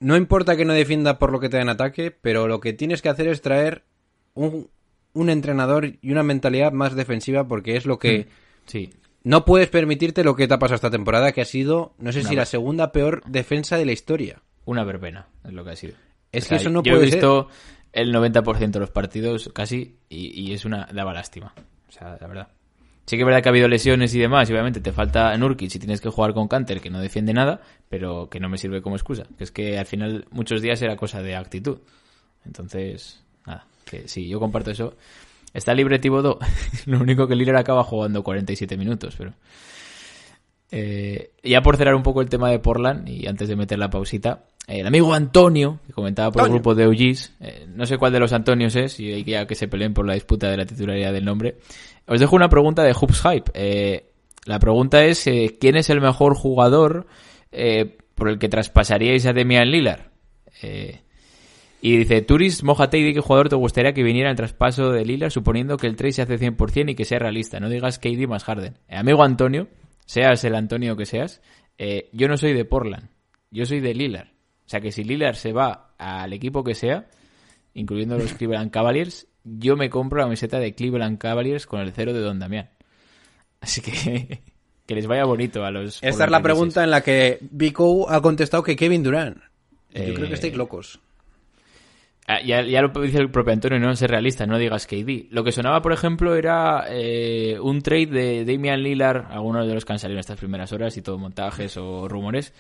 [0.02, 2.74] no importa que no defienda por lo que te da en ataque, pero lo que
[2.74, 3.84] tienes que hacer es traer
[4.34, 4.68] un,
[5.14, 8.28] un entrenador y una mentalidad más defensiva porque es lo que...
[8.70, 8.90] Sí,
[9.24, 12.24] No puedes permitirte lo que te ha pasado esta temporada, que ha sido, no sé
[12.24, 14.42] si la segunda peor defensa de la historia.
[14.66, 15.96] una verbena es lo que ha sido.
[16.32, 17.18] Es O que eso no yo puede he ser.
[17.20, 17.50] visto
[17.92, 21.54] el 90% de los partidos casi y, y es una daba lástima.
[21.88, 22.48] O sea, la verdad.
[23.08, 25.72] Sí que es verdad que ha habido lesiones y demás, y obviamente te falta Nurkic
[25.72, 28.84] si tienes que jugar con Canter, que no defiende nada, pero que no me sirve
[28.84, 29.24] como excusa.
[29.40, 31.80] Que es que al final muchos días era cosa de actitud.
[32.46, 34.94] Entonces, nada, que sí, yo comparto eso.
[35.54, 36.38] Está libre Thibodeau.
[36.86, 39.34] Lo único que Lillard acaba jugando 47 minutos, pero...
[40.72, 43.90] Eh, ya por cerrar un poco el tema de Portland y antes de meter la
[43.90, 48.14] pausita, el amigo Antonio, que comentaba por el grupo de OGs, eh, no sé cuál
[48.14, 50.58] de los Antonios es, y hay que ya que se peleen por la disputa de
[50.58, 51.58] la titularidad del nombre.
[52.06, 53.52] Os dejo una pregunta de Hoops Hype.
[53.56, 54.10] Eh,
[54.46, 57.08] la pregunta es, eh, ¿quién es el mejor jugador
[57.52, 60.08] eh, por el que traspasaríais a Demian Lillard?
[60.62, 61.02] Eh,
[61.82, 65.06] y dice, Turis, mojate y di qué jugador te gustaría que viniera el traspaso de
[65.06, 67.60] Lillard, suponiendo que el trade se hace 100% y que sea realista.
[67.60, 68.78] No digas KD más Harden.
[68.88, 69.68] Eh, amigo Antonio,
[70.06, 71.42] seas el Antonio que seas,
[71.78, 73.10] eh, yo no soy de Portland.
[73.52, 74.28] Yo soy de Lillard.
[74.66, 77.08] O sea que si Lillard se va al equipo que sea,
[77.74, 82.14] incluyendo los Cleveland Cavaliers, yo me compro la camiseta de Cleveland Cavaliers con el cero
[82.14, 82.70] de Don Damián.
[83.62, 84.42] Así que
[84.86, 86.04] que les vaya bonito a los...
[86.04, 89.38] Esta es la pregunta en la que Vico ha contestado que Kevin Durant.
[89.38, 91.00] Yo Eh, creo que estáis locos.
[92.32, 95.30] Ah, Ya, ya lo dice el propio Antonio, no ser realista, no digas KD.
[95.32, 99.84] Lo que sonaba, por ejemplo, era eh, un trade de Damian Lillard, algunos de los
[99.84, 102.54] que han salido en estas primeras horas y todo montajes o rumores.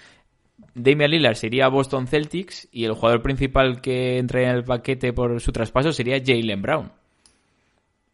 [0.73, 5.39] Damian Lillard sería Boston Celtics y el jugador principal que entra en el paquete por
[5.39, 6.91] su traspaso sería Jalen Brown.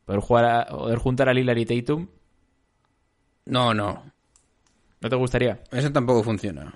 [0.06, 2.08] Poder, jugar a- poder juntar a Lillard y Tatum,
[3.46, 4.04] No, no.
[5.02, 5.62] ¿no te gustaría?
[5.72, 6.74] Eso tampoco funciona.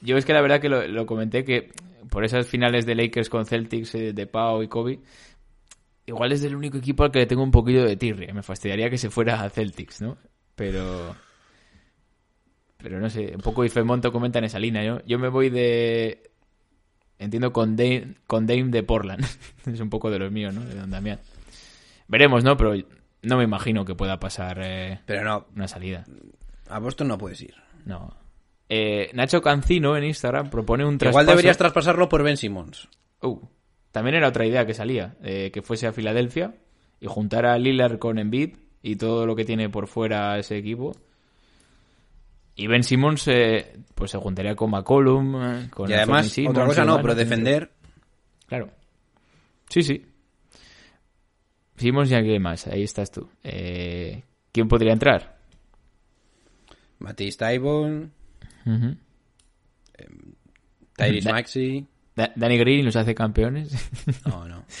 [0.00, 1.70] Yo es que la verdad que lo, lo comenté que
[2.10, 5.00] por esas finales de Lakers con Celtics eh, de Pau y Kobe,
[6.06, 8.32] igual es el único equipo al que le tengo un poquito de tirria.
[8.32, 10.16] Me fastidiaría que se fuera a Celtics, ¿no?
[10.54, 11.16] Pero.
[12.78, 14.84] Pero no sé, un poco Ifemonto comenta en esa línea.
[14.84, 16.30] Yo, yo me voy de.
[17.18, 19.24] Entiendo con Dame, con Dame de Portland.
[19.66, 20.64] es un poco de los míos, ¿no?
[20.64, 21.20] De Don Damián.
[22.08, 22.56] Veremos, ¿no?
[22.56, 22.74] Pero
[23.22, 26.04] no me imagino que pueda pasar eh, Pero no, una salida.
[26.68, 27.54] a Boston no puedes ir.
[27.86, 28.23] No.
[28.68, 31.22] Eh, Nacho Cancino en Instagram propone un traspaso.
[31.22, 32.88] Igual deberías traspasarlo por Ben Simmons.
[33.20, 33.40] Uh,
[33.92, 36.54] también era otra idea que salía, eh, que fuese a Filadelfia
[37.00, 40.96] y juntar a Lillard con Embiid y todo lo que tiene por fuera ese equipo.
[42.56, 46.84] Y Ben Simmons eh, pues se juntaría con McCollum, con y además, Simmons otra cosa
[46.84, 47.70] no, pero defender.
[48.46, 48.70] Claro.
[49.68, 50.06] Sí, sí.
[51.76, 53.28] Simmons y alguien más, ahí estás tú.
[53.42, 55.36] ¿Quién podría entrar?
[57.00, 58.12] Matisse Taibon,
[58.66, 58.96] Ujú.
[60.96, 61.86] Tyrese Da- Maxi.
[62.16, 63.72] Da- Danny Green los hace campeones.
[64.26, 64.64] No, no.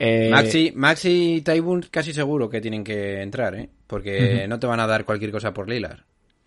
[0.00, 3.68] Eh, Maxi, Maxi y Taibun casi seguro que tienen que entrar, ¿eh?
[3.84, 5.98] Porque no te van a dar cualquier cosa por Lillard.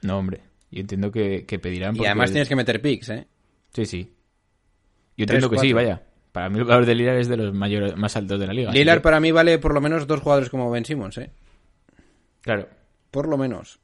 [0.03, 0.39] No, hombre.
[0.71, 1.93] Yo entiendo que, que pedirán.
[1.97, 3.27] Y además tienes que meter picks, ¿eh?
[3.73, 4.13] Sí, sí.
[5.17, 6.01] Yo entiendo que sí, vaya.
[6.31, 8.71] Para mí el valor de Lillard es de los mayores, más altos de la liga.
[8.71, 11.29] que- para mí vale por lo menos dos jugadores como Ben Simmons, ¿eh?
[12.39, 12.69] Claro,
[13.11, 13.79] Por lo menos.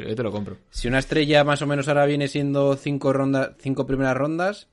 [0.00, 0.56] Yo te lo compro.
[0.70, 4.68] Si una estrella más o menos ahora viene siendo cinco rondas, cinco primeras rondas,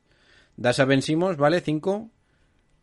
[0.57, 1.61] das a Ben Simmons, ¿vale?
[1.61, 2.09] Cinco.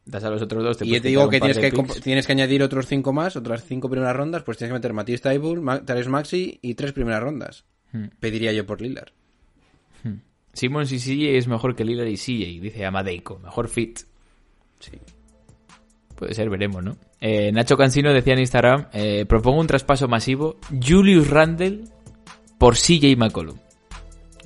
[0.05, 0.79] Das a los otros dos.
[0.79, 1.71] Te y yo te digo que tienes que,
[2.03, 5.61] tienes añadir otros cinco más, otras cinco primeras rondas, pues tienes que meter Matisse Taibul,
[5.61, 7.65] Ma Maxi y tres primeras rondas.
[7.93, 8.07] Hmm.
[8.19, 9.13] Pediría yo por Lillard.
[10.55, 13.39] Simmons y CJ es mejor que Lillard y CJ, dice Amadeico.
[13.39, 14.01] Mejor fit.
[14.81, 14.93] Sí.
[16.17, 16.97] Puede ser, veremos, ¿no?
[17.21, 21.85] Eh, Nacho Cansino decía en Instagram, eh, propongo un traspaso masivo, Julius Randle
[22.59, 23.59] por CJ McCollum.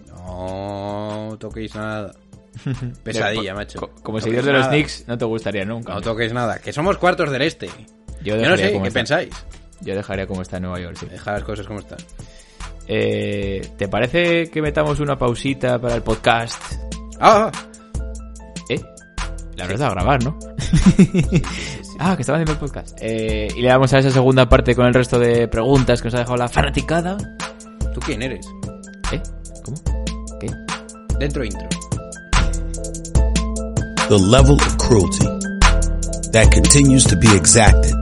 [0.08, 2.12] No toquéis nada.
[3.02, 3.80] Pesadilla, macho.
[3.80, 4.72] co- Como No seguidor de los nada.
[4.72, 5.94] Knicks, no te gustaría nunca.
[5.94, 6.58] No toques nada.
[6.58, 7.68] Que somos cuartos del este.
[8.22, 8.90] Yo Yo no sé, ¿qué está.
[8.90, 9.30] pensáis?
[9.80, 11.06] Yo dejaría como está en Nueva York, sí.
[11.06, 11.98] Deja las cosas como están.
[12.86, 16.60] Eh, ¿Te parece que metamos una pausita para el podcast?
[17.20, 17.50] ¡Ah!
[18.68, 18.80] ¿Eh?
[19.56, 20.38] La verdad, a grabar, ¿no?
[21.98, 22.96] ah, que estaba haciendo el podcast.
[23.00, 26.14] Eh, y le damos a esa segunda parte con el resto de preguntas que nos
[26.14, 27.16] ha dejado la fanaticada.
[27.94, 28.46] ¿Tú quién eres?
[29.12, 29.22] ¿Eh?
[29.64, 29.76] ¿Cómo?
[30.40, 30.50] ¿Qué?
[31.18, 31.68] Dentro intro.
[34.12, 35.24] the level of cruelty
[36.36, 37.96] that continues to be exacted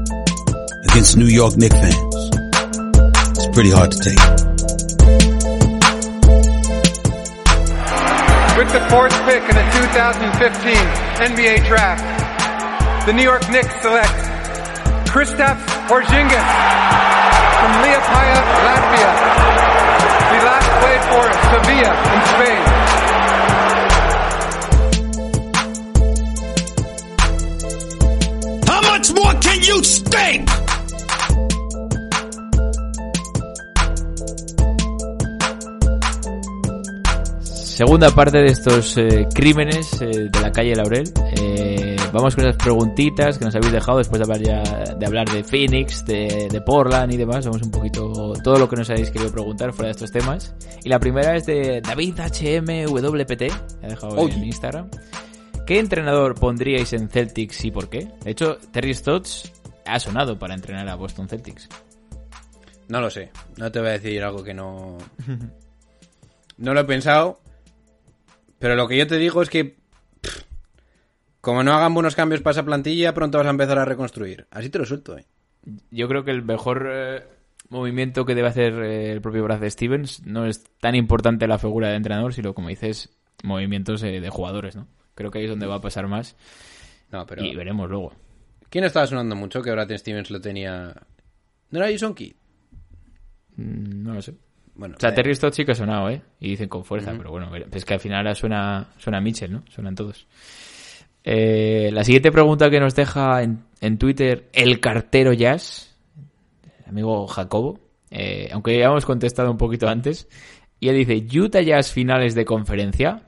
[0.91, 2.15] against New York Knicks fans.
[3.39, 4.19] is pretty hard to take.
[8.59, 10.75] With the fourth pick in the 2015
[11.31, 14.11] NBA Draft, the New York Knicks select
[15.07, 16.49] Kristaps Porzingis
[17.55, 19.50] from Liepaja, Latvia.
[21.01, 22.63] Played for Sevilla in Spain.
[28.67, 30.49] How much more can you stink?
[37.43, 41.11] Segunda parte de estos eh, crímenes eh, de la calle Laurel.
[41.37, 45.29] Eh, vamos con esas preguntitas que nos habéis dejado después de hablar ya de hablar
[45.29, 47.45] de Phoenix, de, de Portland y demás.
[47.47, 50.55] Vamos un poquito todo lo que nos habéis querido preguntar fuera de estos temas.
[50.85, 54.35] Y la primera es de David HMWPT, ha dejado Oye.
[54.35, 54.91] en Instagram.
[55.67, 58.09] ¿Qué entrenador pondríais en Celtics y por qué?
[58.25, 59.53] De hecho, Terry Stotts
[59.87, 61.69] ha sonado para entrenar a Boston Celtics.
[62.89, 63.31] No lo sé.
[63.57, 64.99] No te voy a decir algo que no.
[66.59, 67.41] No lo he pensado.
[68.59, 69.80] Pero lo que yo te digo es que.
[71.41, 74.47] Como no hagan buenos cambios para esa plantilla, pronto vas a empezar a reconstruir.
[74.51, 75.25] Así te lo suelto, eh.
[75.91, 77.23] Yo creo que el mejor eh,
[77.69, 81.89] movimiento que debe hacer eh, el propio Brad Stevens no es tan importante la figura
[81.89, 83.11] de entrenador, sino como dices,
[83.43, 84.87] movimientos eh, de jugadores, ¿no?
[85.15, 86.37] Creo que ahí es donde va a pasar más
[87.11, 87.45] No, pero.
[87.45, 88.13] y veremos luego.
[88.71, 90.95] ¿Quién estaba sonando mucho que Brad Stevens lo tenía?
[91.71, 92.35] ¿No era Jason Kidd?
[93.57, 94.35] Mm, No lo sé.
[94.75, 96.23] Bueno, O sea, Terry Stotts sí que ha sonado, ¿eh?
[96.39, 99.63] Y dicen con fuerza, pero bueno, es que al final suena, suena Mitchell, ¿no?
[99.69, 100.27] Suenan todos.
[101.25, 105.97] Eh, la siguiente pregunta que nos deja en, Twitter el cartero Jazz,
[106.87, 107.79] amigo Jacobo,
[108.11, 110.29] eh, aunque ya hemos contestado un poquito antes,
[110.79, 113.27] y él dice, Utah Jazz finales de conferencia,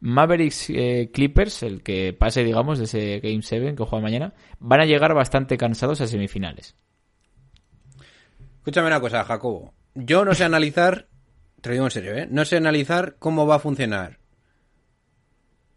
[0.00, 4.80] Mavericks eh, Clippers, el que pase, digamos, de ese Game 7 que juega mañana, van
[4.80, 6.76] a llegar bastante cansados a semifinales.
[8.58, 9.74] Escúchame una cosa, Jacobo.
[9.94, 11.08] Yo no sé analizar,
[11.60, 12.28] te lo digo en serio, ¿eh?
[12.30, 14.18] No sé analizar cómo va a funcionar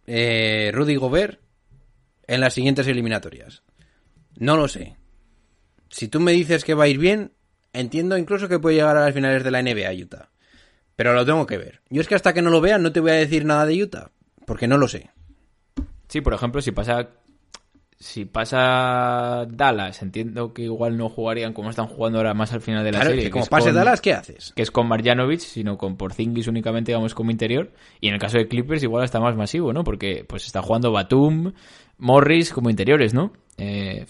[0.08, 1.41] Rudy Gobert
[2.28, 3.63] en las siguientes eliminatorias.
[4.38, 4.96] No lo sé.
[5.90, 7.32] Si tú me dices que va a ir bien,
[7.74, 10.30] entiendo incluso que puede llegar a las finales de la NBA Utah.
[10.96, 11.82] Pero lo tengo que ver.
[11.90, 13.82] Yo es que hasta que no lo vea no te voy a decir nada de
[13.82, 14.12] Utah,
[14.46, 15.10] porque no lo sé.
[16.08, 17.10] Sí, por ejemplo, si pasa
[18.00, 22.84] si pasa Dallas, entiendo que igual no jugarían como están jugando ahora más al final
[22.84, 23.26] de la Claro, serie.
[23.26, 24.54] que como pase con- Dallas, ¿qué haces?
[24.56, 27.72] Que es con Marjanovic, sino con Porzingis únicamente, digamos, como interior.
[28.00, 29.84] Y en el caso de Clippers igual está más masivo, ¿no?
[29.84, 31.54] Porque pues está jugando Batum,
[31.98, 33.34] Morris como interiores, ¿no?
[33.58, 34.06] Eh,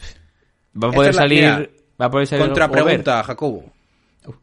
[0.75, 1.43] va a Esta poder la- salir...
[1.43, 1.69] mira,
[2.01, 3.71] va a poder salir Contrapregunta, Jacobo.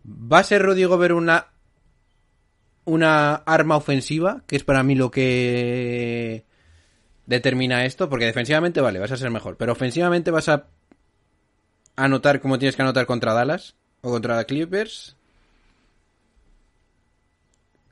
[0.04, 1.46] ¿Va a ser Rudy Gobert una
[2.86, 6.44] una arma ofensiva, que es para mí lo que
[7.26, 8.08] determina esto?
[8.10, 10.66] Porque defensivamente, vale, vas a ser mejor, pero ofensivamente vas a
[11.96, 15.16] anotar como tienes que anotar contra Dallas o contra Clippers.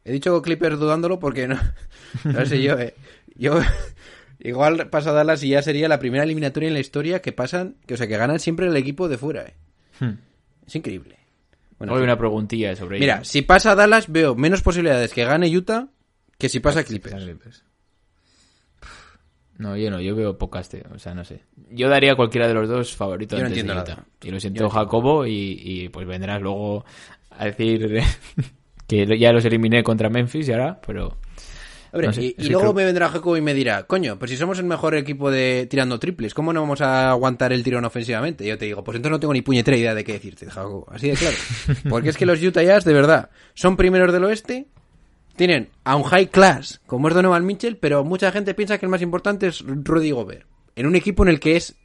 [0.05, 1.59] He dicho Clippers dudándolo porque no,
[2.25, 2.95] no sé yo, eh.
[3.37, 3.61] Yo
[4.43, 7.95] igual pasa Dallas y ya sería la primera eliminatoria en la historia que pasan, que
[7.95, 9.55] o sea, que ganan siempre el equipo de fuera, eh.
[10.01, 10.19] Hmm.
[10.67, 11.19] Es increíble.
[11.79, 15.89] Bueno, Hoy una preguntilla sobre mira, si pasa Dallas veo menos posibilidades que gane Utah
[16.39, 17.65] que si pasa Clippers.
[19.59, 20.83] No, yo no, yo veo pocas, tío.
[20.93, 21.43] O sea, no sé.
[21.71, 23.95] Yo daría a cualquiera de los dos favorito Yo no antes de entiendo Utah.
[23.95, 24.07] nada.
[24.23, 24.71] Y lo siento, entiendo.
[24.71, 26.85] Jacobo, y, y, pues vendrás luego
[27.31, 28.01] a decir
[28.89, 31.17] que ya los eliminé contra Memphis y ahora, pero...
[31.93, 34.37] Hombre, No sé, y, luego creo- me vendrá Jacobo y me dirá, coño, pues si
[34.39, 38.45] somos el mejor equipo de tirando triples, ¿cómo no vamos a aguantar el tirón ofensivamente?
[38.45, 40.87] Y yo te digo, pues entonces no tengo ni puñetera idea de qué decirte, Jacobo.
[40.91, 41.37] Así de claro.
[41.91, 44.69] Porque es que los Utah Jazz, de verdad, son primeros del oeste,
[45.37, 48.91] tienen a un high class, como es Donovan Mitchell, pero mucha gente piensa que el
[48.91, 50.47] más importante es Rudy Gobert.
[50.77, 51.77] En un equipo en el que es,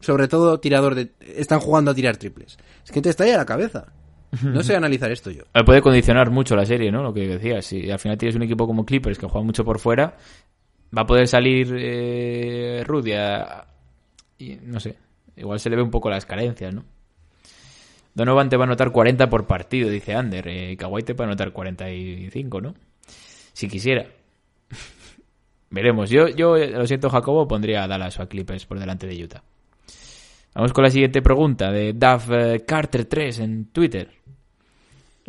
[0.00, 1.10] sobre todo, tirador de...
[1.20, 2.56] Están jugando a tirar triples.
[2.84, 3.92] Es que te estalla la cabeza.
[4.42, 5.44] No sé analizar esto yo.
[5.54, 7.02] Eh, Puede condicionar mucho la serie, ¿no?
[7.02, 7.64] Lo que decías.
[7.64, 10.16] Si al final tienes un equipo como Clippers que juega mucho por fuera,
[10.96, 13.66] va a poder salir eh, Rudy a-
[14.38, 14.96] y no sé.
[15.36, 16.84] Igual se le ve un poco las carencias, ¿no?
[18.14, 20.46] Donovan te va a anotar 40 por partido, dice Ander.
[20.48, 22.74] Eh, Kawhi te va a anotar 45, ¿no?
[23.52, 24.06] Si quisiera.
[25.70, 26.10] Veremos.
[26.10, 29.42] Yo, yo lo siento, Jacobo, pondría a Dallas o a Clippers por delante de Utah.
[30.54, 34.10] Vamos con la siguiente pregunta de Duff eh, Carter 3 en Twitter.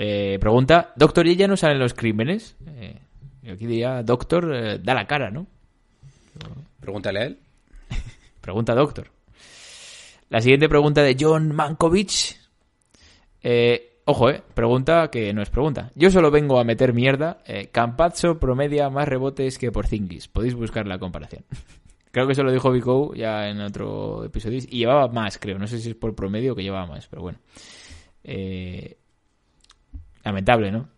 [0.01, 2.55] Eh, pregunta, Doctor, ¿y ya no salen los crímenes?
[2.65, 2.97] Eh,
[3.41, 5.45] yo aquí diría, Doctor, eh, da la cara, ¿no?
[6.79, 7.39] Pregúntale a él.
[8.41, 9.11] Pregunta Doctor.
[10.29, 12.37] La siguiente pregunta de John Mankovic.
[13.43, 14.41] Eh, ojo, eh.
[14.53, 15.91] Pregunta que no es pregunta.
[15.95, 17.43] Yo solo vengo a meter mierda.
[17.45, 20.29] Eh, Campazzo promedia más rebotes que por Zingis.
[20.29, 21.43] Podéis buscar la comparación.
[22.11, 24.59] creo que eso lo dijo Vico ya en otro episodio.
[24.59, 25.59] Y llevaba más, creo.
[25.59, 27.39] No sé si es por promedio que llevaba más, pero bueno.
[28.23, 28.98] Eh,
[30.30, 30.89] lamentable, ¿no?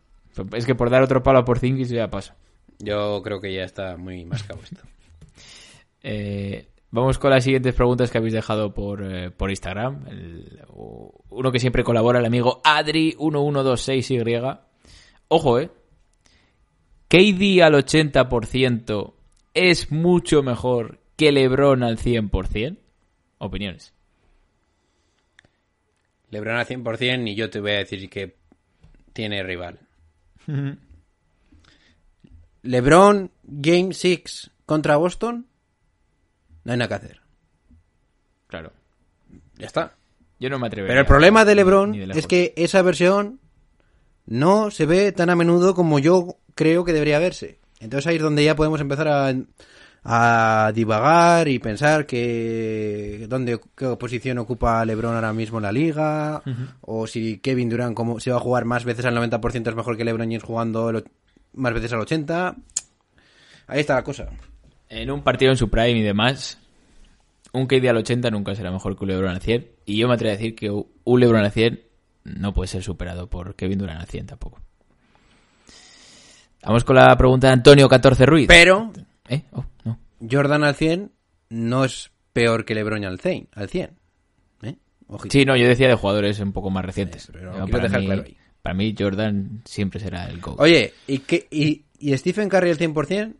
[0.53, 2.35] Es que por dar otro palo a por Zingis ya pasa.
[2.79, 4.81] Yo creo que ya está muy mascado esto.
[6.03, 10.07] Eh, vamos con las siguientes preguntas que habéis dejado por, eh, por Instagram.
[10.07, 10.61] El-
[11.29, 14.59] uno que siempre colabora, el amigo Adri1126Y.
[15.27, 15.69] Ojo, ¿eh?
[17.07, 19.13] KD al 80%
[19.53, 22.77] es mucho mejor que LeBron al 100%.
[23.37, 23.93] Opiniones.
[26.29, 28.35] LeBron al 100% y yo te voy a decir que
[29.13, 29.79] tiene rival.
[32.63, 35.47] LeBron Game 6 contra Boston.
[36.63, 37.21] No hay nada que hacer.
[38.47, 38.71] Claro.
[39.57, 39.95] Ya está.
[40.39, 40.91] Yo no me atrevería.
[40.91, 43.39] Pero el problema de LeBron Ni de es que esa versión
[44.25, 47.59] no se ve tan a menudo como yo creo que debería verse.
[47.79, 49.33] Entonces ahí es donde ya podemos empezar a,
[50.03, 56.41] a divagar y pensar que dónde qué posición ocupa LeBron ahora mismo en la liga
[56.81, 59.97] o si Kevin Durant como se va a jugar más veces al 90% es mejor
[59.97, 61.03] que LeBron James jugando el
[61.53, 62.55] más veces al 80.
[63.67, 64.27] Ahí está la cosa.
[64.89, 66.57] En un partido en su prime y demás,
[67.53, 69.67] un KD al 80 nunca será mejor que un LeBron al 100.
[69.85, 71.81] Y yo me atrevo a decir que un LeBron al 100
[72.23, 74.61] no puede ser superado por Kevin Durant al 100 tampoco.
[76.63, 78.47] Vamos con la pregunta de Antonio 14 Ruiz.
[78.47, 78.91] Pero
[79.31, 79.43] ¿Eh?
[79.53, 79.63] Oh.
[80.29, 81.11] Jordan al 100
[81.49, 83.49] no es peor que LeBron al 100.
[83.53, 83.91] Al 100.
[84.63, 84.75] ¿Eh?
[85.29, 87.23] Sí, no, yo decía de jugadores un poco más recientes.
[87.23, 88.37] Sí, pero No, quiero para, dejar mí, claro ahí.
[88.61, 90.59] para mí Jordan siempre será el GOAT.
[90.59, 93.33] Oye, ¿y, qué, y, ¿y Stephen Curry al 100%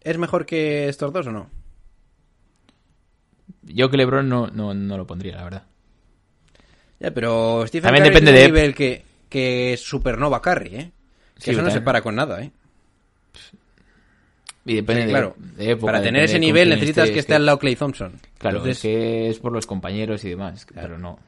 [0.00, 1.48] es mejor que estos dos o no?
[3.62, 5.62] Yo que LeBron no, no, no lo pondría, la verdad.
[7.00, 10.76] Ya, pero Stephen También Curry depende es de- un nivel que, que es supernova Curry,
[10.76, 10.92] ¿eh?
[11.36, 12.52] Que Sí, eso no se para con nada, ¿eh?
[14.66, 15.34] Y depende Sí, claro.
[15.38, 18.12] de época, Para tener ese nivel necesitas que esté al lado Clay Thompson.
[18.38, 21.18] Claro, Entonces, es que es por los compañeros y demás, pero no.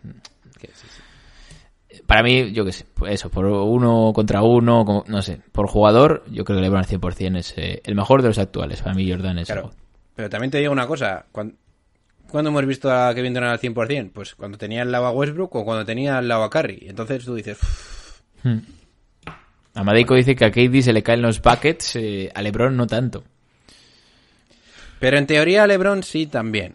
[0.58, 2.02] que sí, sí.
[2.06, 5.66] Para mí, yo qué sé, pues eso, por uno contra uno, como- no sé, por
[5.66, 8.82] jugador, yo creo que LeBron al 100% es eh, el mejor de los actuales.
[8.82, 9.72] Para mí Jordan es Claro.
[10.14, 11.26] Pero también te digo una cosa.
[11.32, 11.56] cuan-
[12.30, 14.10] ¿Cuándo hemos visto a Kevin Durant al 100%?
[14.12, 16.86] Pues cuando tenía al lado a Westbrook o cuando tenía al lado a Curry.
[16.88, 17.58] Entonces tú dices...
[19.76, 22.86] "Uf, Amadeico dice que a KD se le caen los buckets, eh, a LeBron no
[22.86, 23.24] tanto.
[24.98, 26.74] Pero en teoría a LeBron sí también.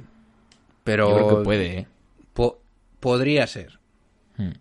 [0.83, 1.09] Pero...
[1.09, 1.87] Yo creo que puede, ¿eh?
[2.33, 2.61] po-
[2.99, 3.79] podría ser.
[4.37, 4.51] Hmm.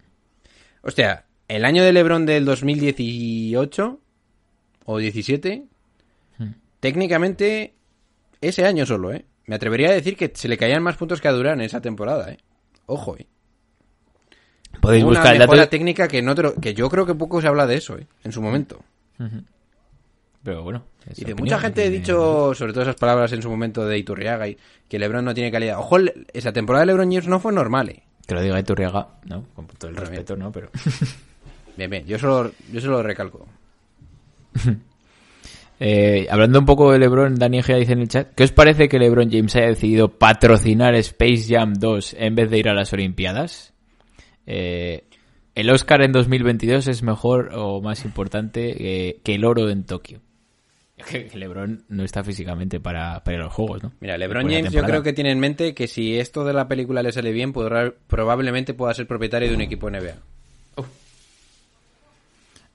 [0.82, 4.01] Hostia, el año de LeBron del 2018
[4.86, 5.64] o 17,
[6.38, 6.53] Hmm.
[6.80, 7.74] técnicamente
[8.41, 9.26] ese año solo, ¿eh?
[9.47, 11.80] Me atrevería a decir que se le caían más puntos que a Durán en esa
[11.82, 12.38] temporada, ¿eh?
[12.86, 13.26] Ojo, ¿eh?
[14.81, 15.68] Podéis Una buscar el dato.
[15.68, 18.07] técnica que, no te lo- que yo creo que poco se habla de eso, ¿eh?
[18.24, 18.83] En su momento.
[20.43, 20.85] Pero bueno.
[21.11, 23.99] es Y de mucha gente ha dicho, sobre todo esas palabras en su momento de
[23.99, 24.57] Iturriaga, y
[24.89, 25.78] que LeBron no tiene calidad.
[25.78, 25.99] Ojo,
[26.33, 28.03] esa temporada de LeBron James no fue normal, ¿eh?
[28.26, 29.45] Que lo diga Iturriaga, ¿no?
[29.55, 30.51] Con todo el Pero respeto, ¿no?
[30.51, 30.70] Pero...
[31.76, 33.47] Bien, bien, yo solo, yo solo recalco.
[35.83, 38.87] Eh, hablando un poco de LeBron, Dani Egea dice en el chat, ¿qué os parece
[38.87, 42.93] que LeBron James haya decidido patrocinar Space Jam 2 en vez de ir a las
[42.93, 43.72] Olimpiadas?
[44.53, 45.05] Eh,
[45.55, 50.21] ¿El Oscar en 2022 es mejor o más importante eh, que el oro en Tokio?
[51.35, 53.93] LeBron no está físicamente para, para ir a los Juegos, ¿no?
[54.01, 57.03] Mira, LeBron James yo creo que tiene en mente que si esto de la película
[57.03, 60.17] le sale bien, podrá, probablemente pueda ser propietario de un equipo NBA.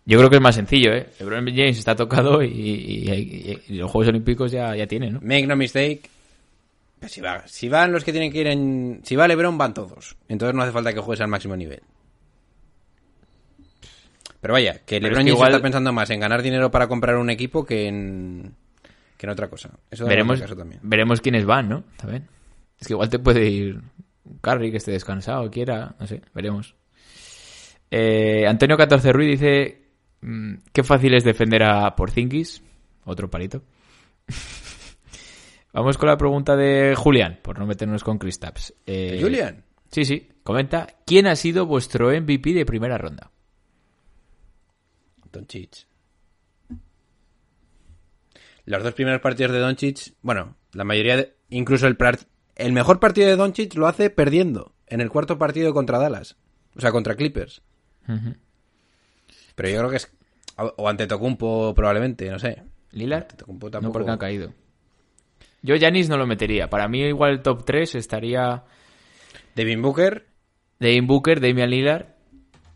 [0.08, 1.08] Yo creo que es más sencillo, ¿eh?
[1.20, 5.20] LeBron James está tocado y, y- y- y los Juegos Olímpicos ya, ya tiene, ¿no?
[5.22, 6.10] Make no mistake.
[7.08, 9.02] Si, va, si van los que tienen que ir en...
[9.04, 10.16] Si va LeBron, van todos.
[10.28, 11.82] Entonces no hace falta que juegues al máximo nivel.
[14.42, 17.16] Pero vaya, que LeBron es que igual- está pensando más en ganar dinero para comprar
[17.18, 18.54] un equipo que en...
[19.18, 19.70] Que en otra cosa.
[19.90, 20.82] Eso veremos, caso también.
[20.84, 21.84] veremos quiénes van, ¿no?
[21.98, 22.28] También.
[22.80, 23.82] Es que igual te puede ir
[24.42, 26.76] Curry, que esté descansado, quiera, no sé, veremos.
[27.90, 29.84] Eh, Antonio 14 Ruiz dice,
[30.22, 32.62] mm, qué fácil es defender a Porzingis.
[33.06, 33.64] Otro palito.
[35.76, 38.74] Vamos con la pregunta de Julián, por no meternos con Kristaps.
[38.86, 39.66] Eh, Julian.
[39.92, 40.30] Sí, sí.
[40.42, 43.30] Comenta, ¿quién ha sido vuestro MVP de primera ronda?
[45.34, 45.86] Doncic.
[48.64, 53.36] los dos primeros partidos de Doncic, bueno, la mayoría, de, incluso el, mejor partido de
[53.36, 56.38] Doncic lo hace perdiendo en el cuarto partido contra Dallas,
[56.78, 57.62] o sea, contra Clippers.
[59.56, 60.10] Pero yo creo que es,
[60.56, 62.64] o ante Tocumpo probablemente, no sé.
[62.92, 63.28] ¿Lillard?
[63.82, 64.54] No, porque ha caído.
[65.66, 66.70] Yo Janis no lo metería.
[66.70, 68.64] Para mí igual el top 3 estaría
[69.56, 70.26] Devin Booker,
[70.80, 72.06] Devin Booker, Damian Lillard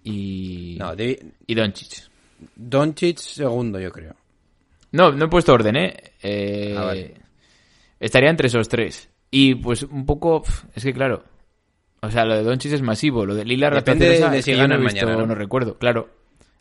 [0.04, 0.76] y...
[0.80, 2.10] no, Devi- y Doncic.
[2.56, 4.16] Doncic segundo, yo creo.
[4.92, 5.94] No, no he puesto orden, ¿eh?
[6.24, 7.14] Eh, Ah, vale.
[8.00, 9.10] Estaría entre esos tres.
[9.30, 10.44] Y pues un poco...
[10.74, 11.24] Es que claro...
[12.02, 13.26] O sea, lo de Doncic es masivo.
[13.26, 13.74] Lo de Lillard...
[13.74, 15.28] la Depende de es si no, visto, mañana, ¿no?
[15.28, 15.78] no recuerdo.
[15.78, 16.10] Claro.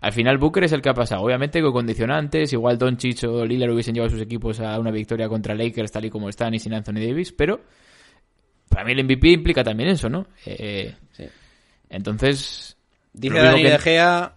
[0.01, 1.23] Al final Booker es el que ha pasado.
[1.23, 2.53] Obviamente con condicionantes.
[2.53, 6.05] Igual Doncic o Lillard hubiesen llevado a sus equipos a una victoria contra Lakers tal
[6.05, 7.33] y como están y sin Anthony Davis.
[7.33, 7.61] Pero...
[8.69, 10.27] Para mí el MVP implica también eso, ¿no?
[10.47, 11.25] Eh, Sí.
[11.89, 12.77] Entonces...
[13.13, 14.35] Dice Dani que- De Gea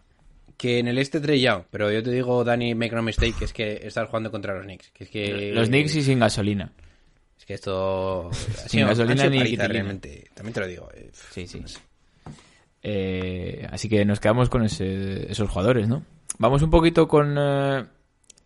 [0.58, 3.54] que en el este Trey pero yo te digo, Dani, make no mistake, que es
[3.54, 4.92] que estás jugando contra los Knicks.
[4.92, 5.52] Que es que...
[5.54, 6.72] Los Knicks y sin gasolina.
[7.38, 8.30] Es que esto...
[8.68, 10.30] Sin gasolina ni realmente.
[10.34, 10.90] También te lo digo.
[10.94, 11.64] eh, Sí, sí.
[12.84, 16.04] Eh, así que nos quedamos con ese- esos jugadores, ¿no?
[16.40, 17.86] Vamos un poquito con eh,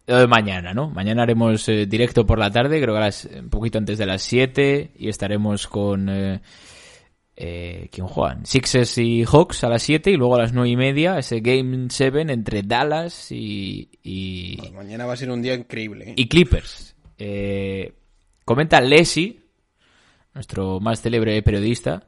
[0.07, 0.89] lo de mañana, ¿no?
[0.89, 4.05] Mañana haremos eh, directo por la tarde, creo que a las, un poquito antes de
[4.05, 6.09] las 7 y estaremos con...
[6.09, 6.41] Eh,
[7.37, 8.45] eh, ¿Quién juegan?
[8.45, 11.87] Sixers y Hawks a las 7 y luego a las 9 y media ese Game
[11.89, 16.11] 7 entre Dallas y, y, pues mañana va a ser un día increíble.
[16.11, 16.13] ¿eh?
[16.15, 16.95] y Clippers.
[17.17, 17.93] Eh,
[18.45, 19.41] comenta Leslie,
[20.33, 22.03] nuestro más célebre periodista,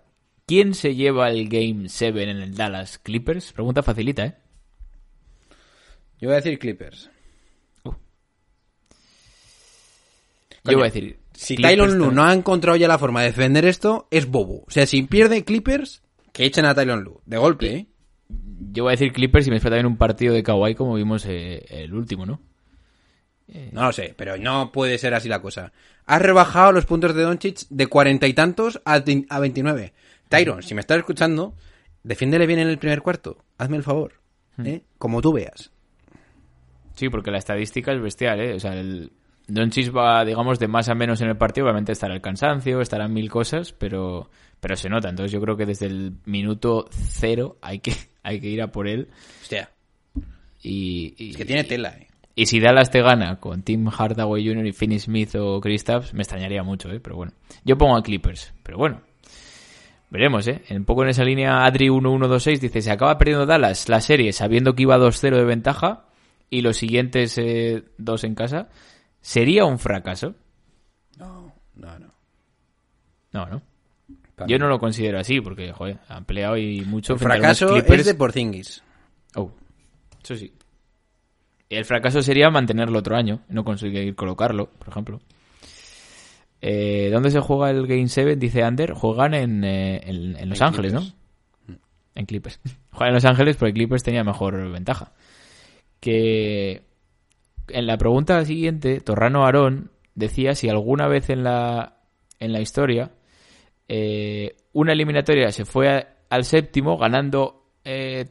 [0.47, 3.53] ¿quién se lleva el Game 7 en el Dallas Clippers?
[3.53, 4.35] Pregunta facilita, ¿eh?
[6.19, 7.11] Yo voy a decir Clippers.
[7.83, 7.93] Yo
[10.63, 11.19] voy a decir...
[11.33, 14.63] Si Tylon Lu no ha encontrado ya la forma de defender esto, es bobo.
[14.65, 16.01] O sea, si pierde Clippers,
[16.33, 17.21] que echen a Tylon Lu.
[17.27, 17.87] De golpe, ¿eh?
[18.71, 21.25] Yo voy a decir Clippers y me espera también un partido de Kawhi como vimos
[21.27, 22.41] eh, el último, ¿no?
[23.71, 25.71] No lo sé, pero no puede ser así la cosa.
[26.05, 28.95] Has rebajado los puntos de Doncic de cuarenta y tantos a,
[29.29, 29.93] a 29.
[30.29, 31.53] Tyron, si me estás escuchando,
[32.03, 33.37] defiéndele bien en el primer cuarto.
[33.57, 34.13] Hazme el favor.
[34.63, 34.83] ¿eh?
[34.97, 35.71] Como tú veas.
[36.95, 38.53] Sí, porque la estadística es bestial, ¿eh?
[38.55, 39.11] O sea, el
[39.47, 41.65] Doncic va, digamos, de más a menos en el partido.
[41.65, 45.09] Obviamente estará el cansancio, estarán mil cosas, pero, pero se nota.
[45.09, 48.87] Entonces yo creo que desde el minuto cero hay que, hay que ir a por
[48.87, 49.09] él.
[49.41, 49.69] Hostia,
[50.63, 52.07] Y, y- es que tiene tela, ¿eh?
[52.39, 54.67] Y si Dallas te gana con Tim Hardaway Jr.
[54.67, 56.99] y Finney Smith o Kristaps, me extrañaría mucho, ¿eh?
[56.99, 57.31] Pero bueno.
[57.63, 59.01] Yo pongo a Clippers, pero bueno.
[60.09, 60.61] Veremos, ¿eh?
[60.69, 64.83] Un poco en esa línea, Adri1126 dice, se acaba perdiendo Dallas la serie sabiendo que
[64.83, 66.05] iba 2-0 de ventaja
[66.49, 68.69] y los siguientes eh, dos en casa.
[69.19, 70.35] ¿Sería un fracaso?
[71.17, 72.13] No, no, no.
[73.33, 73.61] No, no.
[74.35, 77.13] Para Yo no lo considero así porque, joder, han peleado y mucho.
[77.13, 78.83] El fracaso es de Porzingis.
[79.35, 79.51] Oh,
[80.23, 80.53] eso sí.
[81.69, 85.19] El fracaso sería mantenerlo otro año, no conseguir colocarlo, por ejemplo.
[86.61, 88.35] Eh, ¿Dónde se juega el Game 7?
[88.35, 88.93] Dice Ander.
[88.93, 91.15] Juegan en, eh, en, en Los En Ángeles, Clippers.
[91.67, 91.75] ¿no?
[92.15, 92.59] En Clippers.
[92.91, 95.11] Juegan en Los Ángeles porque Clippers tenía mejor ventaja.
[95.99, 96.83] Que
[97.69, 101.97] en la pregunta siguiente, Torrano Aarón decía si alguna vez en la,
[102.39, 103.11] en la historia
[103.87, 107.53] eh, una eliminatoria se fue a- al séptimo ganando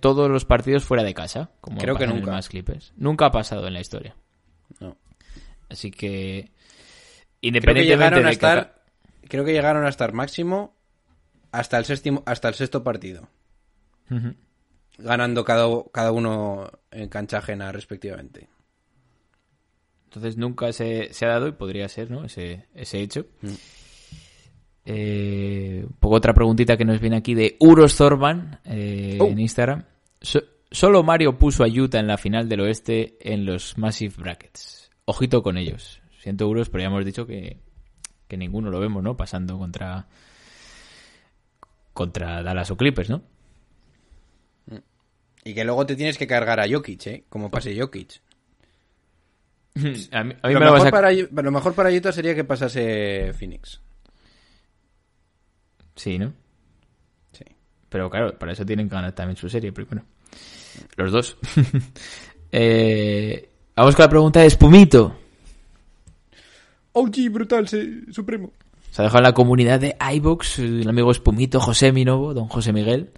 [0.00, 2.30] todos los partidos fuera de casa, como Creo que en nunca.
[2.32, 2.92] más Clippers.
[2.98, 4.14] Nunca ha pasado en la historia.
[4.80, 4.98] No.
[5.70, 6.50] Así que
[7.40, 8.82] Creo que independientemente llegaron a de estar.
[9.28, 10.74] Creo que llegaron a estar máximo
[11.52, 13.28] hasta el séptimo, hasta el sexto partido.
[14.98, 18.48] Ganando cada, cada uno en cancha ajena respectivamente.
[20.04, 22.24] Entonces nunca se, se ha dado y podría ser, ¿no?
[22.24, 23.26] Ese, ese hecho.
[24.84, 29.26] Eh, un poco otra preguntita que nos viene aquí de Uros Thorman eh, Oh.
[29.26, 29.84] en Instagram.
[30.20, 34.90] So- solo Mario puso a Utah en la final del oeste en los Massive Brackets.
[35.04, 36.00] Ojito con ellos.
[36.26, 37.60] Siento Uros, pero ya hemos dicho que,
[38.26, 39.16] que ninguno lo vemos, ¿no?
[39.16, 40.08] Pasando contra
[41.92, 43.22] contra Dallas o Clippers, ¿no?
[45.44, 47.24] Y que luego te tienes que cargar a Jokic, ¿eh?
[47.28, 48.20] Como pase Jokic.
[50.10, 50.90] A mí, a mí Lo, me mejor a...
[50.90, 53.80] para, lo mejor para Utah sería que pasase Phoenix.
[55.94, 56.32] Sí, ¿no?
[57.30, 57.44] Sí.
[57.88, 60.02] Pero claro, para eso tienen que ganar también su serie primero.
[60.96, 61.38] Los dos.
[62.52, 65.25] Eh, vamos con la pregunta de Espumito.
[66.98, 67.68] OG brutal,
[68.10, 68.52] supremo.
[68.90, 72.72] Se ha dejado en la comunidad de iVox el amigo Espumito, José Minovo, don José
[72.72, 73.10] Miguel.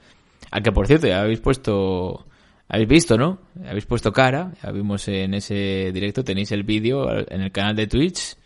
[0.50, 2.26] Al que, por cierto, ya habéis puesto...
[2.68, 3.38] Habéis visto, ¿no?
[3.64, 4.52] Habéis puesto cara.
[4.62, 6.24] Ya vimos en ese directo.
[6.24, 8.36] Tenéis el vídeo en el canal de Twitch.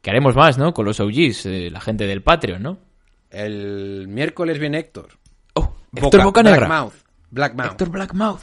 [0.00, 0.72] Que haremos más, ¿no?
[0.72, 2.78] Con los OGs, eh, la gente del Patreon, ¿no?
[3.30, 5.10] El miércoles viene Héctor.
[5.54, 6.66] Oh, Héctor Bocanegra.
[6.66, 6.94] Blackmouth.
[7.30, 7.70] Blackmouth.
[7.72, 8.42] Héctor Blackmouth.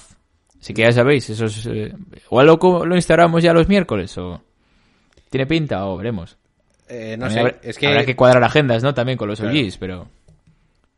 [0.62, 1.66] Así que ya sabéis, eso es...
[1.66, 1.94] eh,
[2.26, 4.44] igual lo, lo instalamos ya los miércoles o...
[5.30, 6.38] ¿Tiene pinta o veremos?
[6.88, 7.88] Eh, no También sé, habrá, es que...
[7.88, 8.94] habrá que cuadrar agendas, ¿no?
[8.94, 9.58] También con los Claro.
[9.58, 10.08] OGs, pero...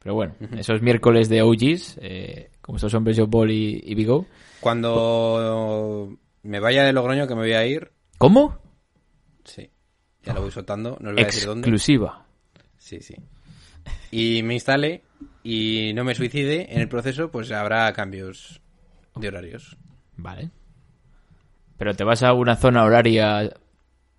[0.04, 4.10] Pero bueno, esos miércoles de OGs, eh, como estos hombres Joe Ball y, y Big
[4.10, 4.26] O.
[4.60, 8.58] Cuando me vaya de Logroño, que me voy a ir, ¿Cómo?
[9.44, 9.70] sí,
[10.24, 11.68] ya lo voy soltando, no os voy a decir dónde.
[11.68, 12.26] Exclusiva.
[12.78, 13.16] Sí, sí.
[14.12, 15.04] Y me instale
[15.44, 18.60] y no me suicide en el proceso, pues habrá cambios
[19.16, 19.78] de horarios.
[20.18, 20.50] Vale.
[21.78, 23.52] ¿Pero te vas a una zona horaria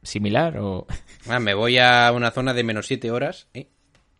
[0.03, 0.86] similar o...?
[1.28, 3.68] Ah, me voy a una zona de menos 7 horas, ¿eh?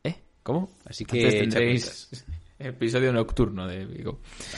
[0.05, 0.17] ¿Eh?
[0.43, 0.71] ¿Cómo?
[0.87, 2.25] Así que tendréis
[2.59, 3.89] episodio nocturno de.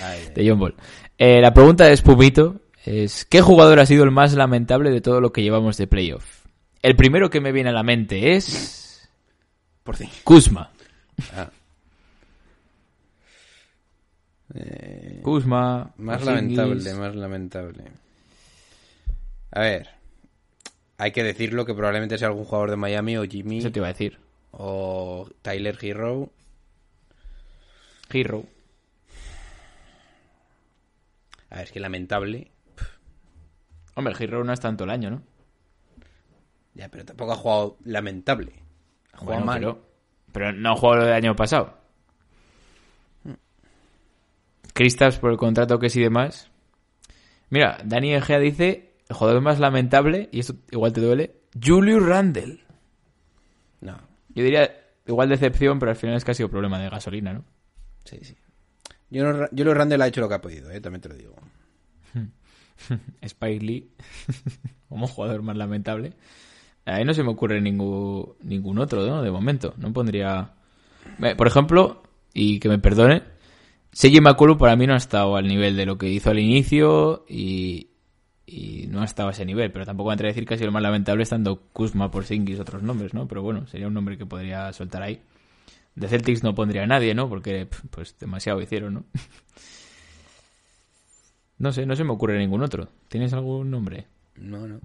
[0.02, 0.74] Ay, de John Ball.
[1.16, 5.20] Eh, la pregunta de Spumito es ¿qué jugador ha sido el más lamentable de todo
[5.20, 6.44] lo que llevamos de playoff?
[6.82, 9.08] El primero que me viene a la mente es
[9.82, 10.10] Por fin.
[10.22, 10.70] Kuzma.
[11.34, 11.50] Ah.
[14.54, 15.92] Eh, Kuzma.
[15.96, 16.56] más Porzingis.
[16.58, 17.84] lamentable, más lamentable.
[19.52, 19.88] A ver.
[20.98, 23.88] Hay que decirlo que probablemente sea algún jugador de Miami o Jimmy Eso te iba
[23.88, 24.18] a decir.
[24.52, 26.30] o Tyler Hero.
[28.10, 28.44] Hero.
[31.50, 32.50] A ver, es que lamentable.
[33.96, 35.22] Hombre, Hero no es tanto el año, ¿no?
[36.74, 38.52] Ya, pero tampoco ha jugado lamentable.
[39.12, 39.58] Ha jugado Bueno, mal.
[39.60, 39.84] pero,
[40.32, 41.78] pero no ha jugado lo del año pasado.
[44.72, 46.50] Kristaps por el contrato que y demás.
[47.50, 52.60] Mira, Dani Egea dice, el jugador más lamentable, y esto igual te duele, Julius Randle.
[53.80, 53.96] No,
[54.34, 54.70] Yo diría
[55.06, 57.44] igual decepción, pero al final es casi un problema de gasolina, ¿no?
[58.04, 58.36] sí, sí.
[59.10, 60.80] Yo, no, Randall ha hecho lo que ha podido, ¿eh?
[60.80, 61.36] también te lo digo.
[63.22, 63.90] Spike Lee
[64.88, 66.14] como jugador más lamentable.
[66.84, 69.22] A mí no se me ocurre ningún, ningún otro, ¿no?
[69.22, 69.74] De momento.
[69.76, 70.54] No pondría...
[71.22, 72.02] Eh, Por ejemplo,
[72.32, 73.22] y que me perdone,
[73.92, 77.24] Seiji Makulu para mí no ha estado al nivel de lo que hizo al inicio
[77.28, 77.90] y,
[78.46, 80.56] y no ha estado a ese nivel, pero tampoco me atrevo a decir que ha
[80.56, 83.26] sido el más lamentable estando Kuzma, Porzingis, otros nombres, ¿no?
[83.26, 85.20] Pero bueno, sería un nombre que podría soltar ahí.
[85.94, 87.28] De Celtics no pondría a nadie, ¿no?
[87.28, 89.04] Porque pues demasiado hicieron, ¿no?
[91.56, 92.88] No sé, no se me ocurre ningún otro.
[93.08, 94.06] ¿Tienes algún nombre?
[94.36, 94.80] No, no.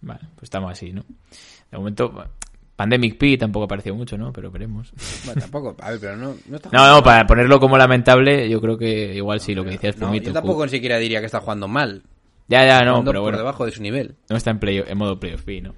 [0.00, 1.04] Vale, pues estamos así, ¿no?
[1.70, 2.12] De momento,
[2.74, 4.32] Pandemic P tampoco ha aparecido mucho, ¿no?
[4.32, 4.92] Pero veremos.
[5.26, 5.76] Bueno, tampoco.
[5.80, 6.34] A ver, pero no.
[6.46, 9.72] No, está No, no, para ponerlo como lamentable, yo creo que igual sí, lo que
[9.72, 12.02] decías, No, yo tampoco ni siquiera diría que está jugando mal.
[12.50, 13.38] Ya, ya, no, pero por bueno.
[13.38, 14.16] debajo de su nivel.
[14.28, 15.72] No está en, play, en modo playoff P, ¿no?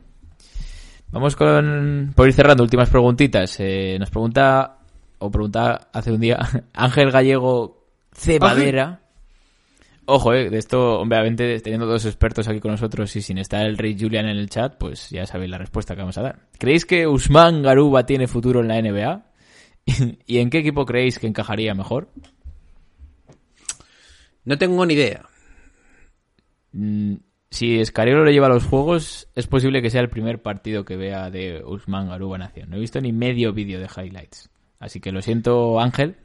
[1.11, 2.15] Vamos con...
[2.17, 3.61] Por ir cerrando, últimas preguntitas.
[3.61, 4.79] Eh, nos pregunta,
[5.19, 6.39] o pregunta hace un día,
[6.73, 9.03] Ángel Gallego Cebadera.
[10.07, 13.77] Ojo, eh, de esto, obviamente, teniendo dos expertos aquí con nosotros y sin estar el
[13.77, 16.39] Rey Julian en el chat, pues ya sabéis la respuesta que vamos a dar.
[16.59, 19.27] ¿Creéis que Usman Garuba tiene futuro en la NBA?
[20.27, 22.09] ¿Y en qué equipo creéis que encajaría mejor?
[24.47, 25.27] No tengo ni idea.
[26.73, 27.15] Mm,
[27.51, 30.97] Si Escariolo le lleva a los juegos, es posible que sea el primer partido que
[30.97, 32.71] vea de Usman Garuba Nación.
[32.71, 34.49] No he visto ni medio vídeo de highlights.
[34.79, 36.17] Así que lo siento, Ángel.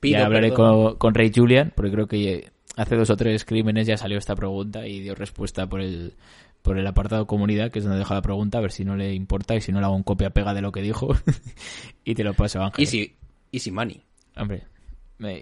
[0.00, 3.86] Pido ya hablaré con, con Ray Julian, porque creo que hace dos o tres crímenes
[3.86, 6.14] ya salió esta pregunta y dio respuesta por el,
[6.62, 9.14] por el apartado comunidad, que es donde deja la pregunta, a ver si no le
[9.14, 11.14] importa y si no le hago un copia-pega de lo que dijo.
[12.04, 12.84] y te lo paso, Ángel.
[12.84, 13.14] Easy,
[13.52, 14.02] easy money.
[14.36, 14.64] Hombre,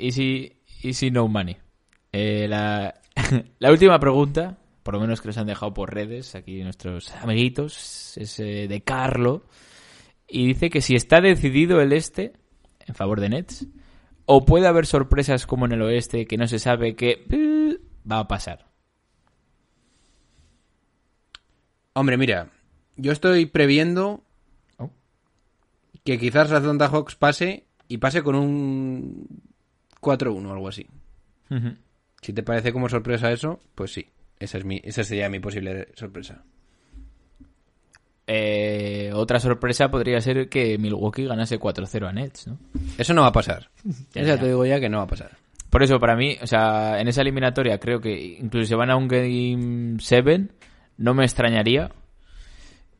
[0.00, 1.56] easy, easy no money.
[2.12, 2.94] Eh, la,
[3.58, 8.16] la última pregunta, por lo menos que nos han dejado por redes, aquí nuestros amiguitos,
[8.16, 9.44] es eh, de Carlo.
[10.28, 12.32] Y dice que si está decidido el este
[12.86, 13.66] en favor de Nets,
[14.26, 17.78] o puede haber sorpresas como en el oeste que no se sabe qué eh,
[18.10, 18.66] va a pasar.
[21.92, 22.50] Hombre, mira,
[22.96, 24.24] yo estoy previendo
[24.78, 24.90] Oh.
[26.04, 29.28] que quizás Atlanta Hawks pase y pase con un
[30.00, 30.86] 4-1 o algo así.
[32.24, 34.06] Si te parece como sorpresa eso, pues sí.
[34.40, 36.42] Esa, es mi, esa sería mi posible sorpresa.
[38.26, 42.58] Eh, otra sorpresa podría ser que Milwaukee ganase 4-0 a Nets, ¿no?
[42.96, 43.68] Eso no va a pasar.
[44.14, 45.32] Ya, te digo ya que no va a pasar.
[45.68, 48.96] Por eso, para mí, o sea, en esa eliminatoria creo que incluso si van a
[48.96, 50.46] un Game 7,
[50.96, 51.90] no me extrañaría.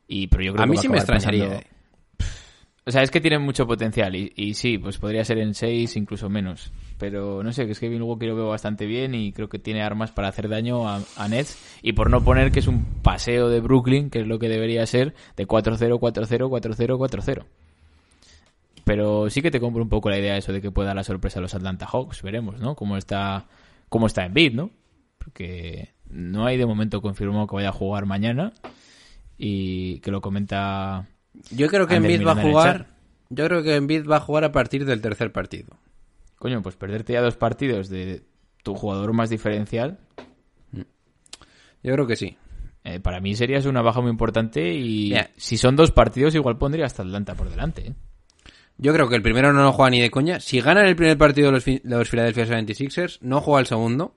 [0.07, 1.45] Y, pero yo creo A que mí sí me extrañaría.
[1.47, 1.74] pasando- eh.
[2.87, 5.97] O sea, es que tienen mucho potencial y, y sí, pues podría ser en 6,
[5.97, 6.71] incluso menos.
[6.99, 9.83] Pero no sé, que es que Milwaukee lo veo bastante bien y creo que tiene
[9.83, 11.59] armas para hacer daño a, a Nets.
[11.83, 14.87] Y por no poner que es un paseo de Brooklyn, que es lo que debería
[14.87, 17.45] ser, de 4-0, 4-0, 4-0, 4-0.
[18.85, 21.05] Pero sí que te compro un poco la idea eso de que pueda dar la
[21.05, 22.23] sorpresa a los Atlanta Hawks.
[22.23, 22.77] Veremos, ¿no?
[22.77, 23.47] Cómo está,
[23.89, 24.71] cómo está en bid, ¿no?
[25.17, 28.53] Porque no hay de momento confirmado que vaya a jugar mañana.
[29.39, 31.09] Y que lo comenta
[31.51, 32.87] Yo creo que Embiid va a jugar.
[33.31, 35.77] Yo creo que Embiid va a jugar a partir del tercer partido.
[36.39, 38.23] Coño, pues perderte ya dos partidos de
[38.63, 39.99] tu jugador más diferencial.
[41.83, 42.37] Yo creo que sí.
[42.83, 46.85] Eh, para mí sería una baja muy importante y si son dos partidos igual pondría
[46.85, 47.89] hasta Atlanta por delante.
[47.89, 47.95] ¿eh?
[48.77, 50.41] Yo creo que el primero no lo juega ni de coña.
[50.41, 54.15] Si ganan el primer partido los, los Philadelphia 76ers, no juega el segundo.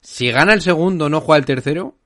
[0.00, 1.96] Si gana el segundo, no juega el tercero.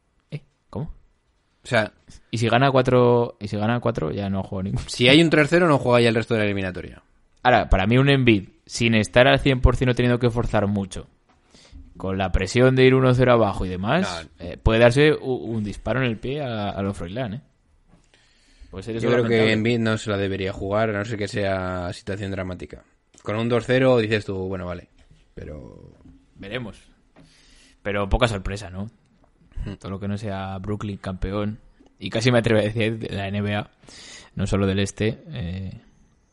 [1.69, 1.93] O sea,
[2.31, 4.85] Y si gana cuatro, y si gana cuatro ya no juego ninguno.
[4.89, 7.03] si hay un tercero, no juega ya el resto de la eliminatoria.
[7.43, 11.09] Ahora, para mí un Embiid, sin estar al 100% teniendo que forzar mucho,
[11.99, 16.07] con la presión de ir 1-0 abajo y demás, eh, puede darse un, disparo en
[16.07, 17.41] el pie a, a los Froilán, ¿eh?
[18.71, 19.53] Yo creo que.
[19.53, 22.83] Embiid no se la debería jugar, a no ser que sea situación dramática.
[23.23, 24.89] Con un 2-0 dices tú, bueno, vale.
[25.35, 25.93] Pero
[26.37, 26.81] Veremos.
[27.83, 28.91] Pero poca sorpresa, ¿no?
[29.79, 31.59] Todo lo que no sea Brooklyn campeón.
[31.99, 33.71] Y casi me atrevo a decir de la NBA,
[34.37, 35.19] no solo del este.
[35.33, 35.73] eh,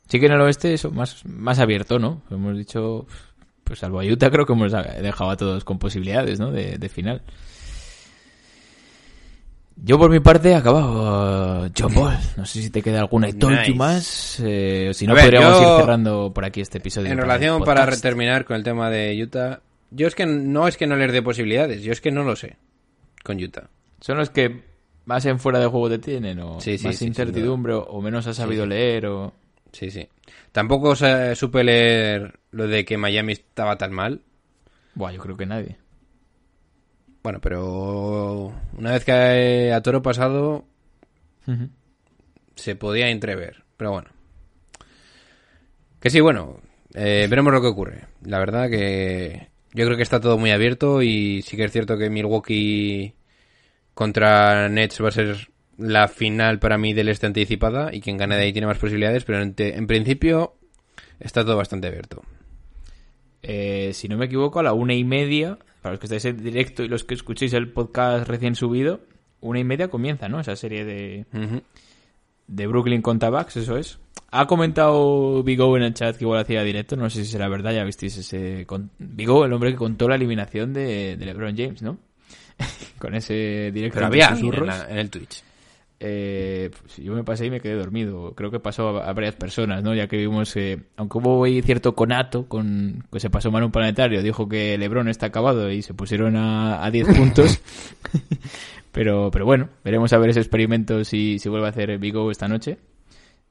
[0.07, 2.21] Sí que en el oeste eso más, más abierto, ¿no?
[2.29, 3.07] Hemos dicho,
[3.63, 6.51] pues salvo a Utah creo que hemos dejado a todos con posibilidades, ¿no?
[6.51, 7.23] De, de final.
[9.77, 12.17] Yo por mi parte he acabado John Ball.
[12.37, 13.73] No sé si te queda alguna you Nice.
[13.73, 14.39] más.
[14.43, 17.11] eh, si no, ver, podríamos yo- ir cerrando por aquí este episodio.
[17.11, 19.59] en relación, para terminar con el tema de Utah,
[19.91, 22.35] yo es que no es que no les dé posibilidades, yo es que no lo
[22.35, 22.55] sé
[23.25, 23.67] con Utah.
[23.99, 24.63] ¿Son los que
[25.05, 26.39] más en fuera de juego te tienen?
[26.39, 27.73] ¿O Sí, sí, más sí, incertidumbre?
[27.73, 29.07] ¿O menos has sabido leer?
[29.07, 29.33] o
[29.71, 30.07] Sí, sí.
[30.53, 34.21] Tampoco supe leer lo de que Miami estaba tan mal.
[34.93, 35.75] Buah, yo creo que nadie.
[37.23, 40.65] Bueno, pero una vez que a toro pasado
[42.55, 43.63] se podía entrever.
[43.77, 44.09] Pero bueno.
[45.99, 46.57] Que sí, bueno.
[46.93, 48.05] eh, veremos lo que ocurre.
[48.23, 51.97] La verdad que yo creo que está todo muy abierto y sí que es cierto
[51.97, 53.13] que Milwaukee
[53.93, 58.35] contra Nets va a ser la final para mí del este anticipada y quien gane
[58.35, 60.55] de ahí tiene más posibilidades, pero en, te- en principio
[61.19, 62.23] está todo bastante abierto.
[63.43, 66.41] Eh, si no me equivoco, a la una y media, para los que estáis en
[66.43, 69.01] directo y los que escuchéis el podcast recién subido,
[69.41, 70.39] una y media comienza, ¿no?
[70.39, 71.25] Esa serie de,
[72.47, 73.99] de Brooklyn contra Bucks, eso es.
[74.39, 77.47] Ha comentado Big O en el chat que igual hacía directo, no sé si será
[77.47, 78.65] verdad, ya visteis ese...
[78.99, 81.97] Big O, el hombre que contó la eliminación de, de LeBron James, ¿no?
[82.99, 85.43] Con ese directo Pero de había en, la- en el Twitch.
[85.97, 88.33] Eh, pues yo me pasé y me quedé dormido.
[88.35, 89.93] Creo que pasó a, a varias personas, ¿no?
[89.95, 93.71] Ya que vimos, eh, aunque hubo ahí cierto conato con que se pasó mal un
[93.71, 97.61] planetario, dijo que LeBron está acabado y se pusieron a, a 10 puntos.
[98.91, 102.47] pero, pero bueno, veremos a ver ese experimento si, si vuelve a hacer Vigo esta
[102.47, 102.77] noche.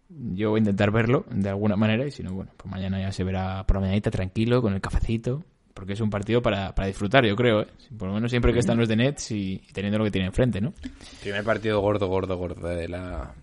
[0.09, 3.11] Yo voy a intentar verlo de alguna manera y si no, bueno, pues mañana ya
[3.11, 5.45] se verá por la mañanita tranquilo, con el cafecito.
[5.73, 7.67] Porque es un partido para, para disfrutar, yo creo, ¿eh?
[7.99, 10.29] Por lo menos siempre que están los de Nets y, y teniendo lo que tienen
[10.29, 10.73] enfrente, ¿no?
[11.21, 13.35] Primer partido gordo, gordo, gordo de la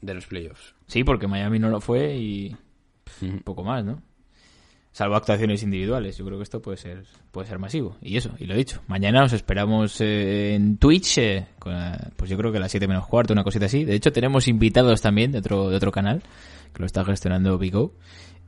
[0.00, 0.74] de los playoffs.
[0.86, 2.56] Sí, porque Miami no lo fue y
[3.22, 4.02] un poco más, ¿no?
[4.92, 7.96] Salvo actuaciones individuales, yo creo que esto puede ser puede ser masivo.
[8.02, 8.82] Y eso, y lo he dicho.
[8.88, 12.72] Mañana os esperamos eh, en Twitch, eh, con, eh, pues yo creo que a las
[12.72, 13.84] 7 menos cuarto, una cosita así.
[13.84, 16.22] De hecho, tenemos invitados también de otro, de otro canal,
[16.72, 17.92] que lo está gestionando Big O.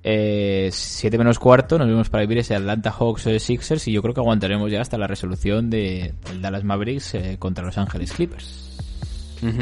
[0.03, 4.15] Eh, 7 menos cuarto, nos vemos para vivir ese Atlanta Hawks Sixers y yo creo
[4.15, 8.73] que aguantaremos ya hasta la resolución de, del Dallas Mavericks contra Los Ángeles Clippers.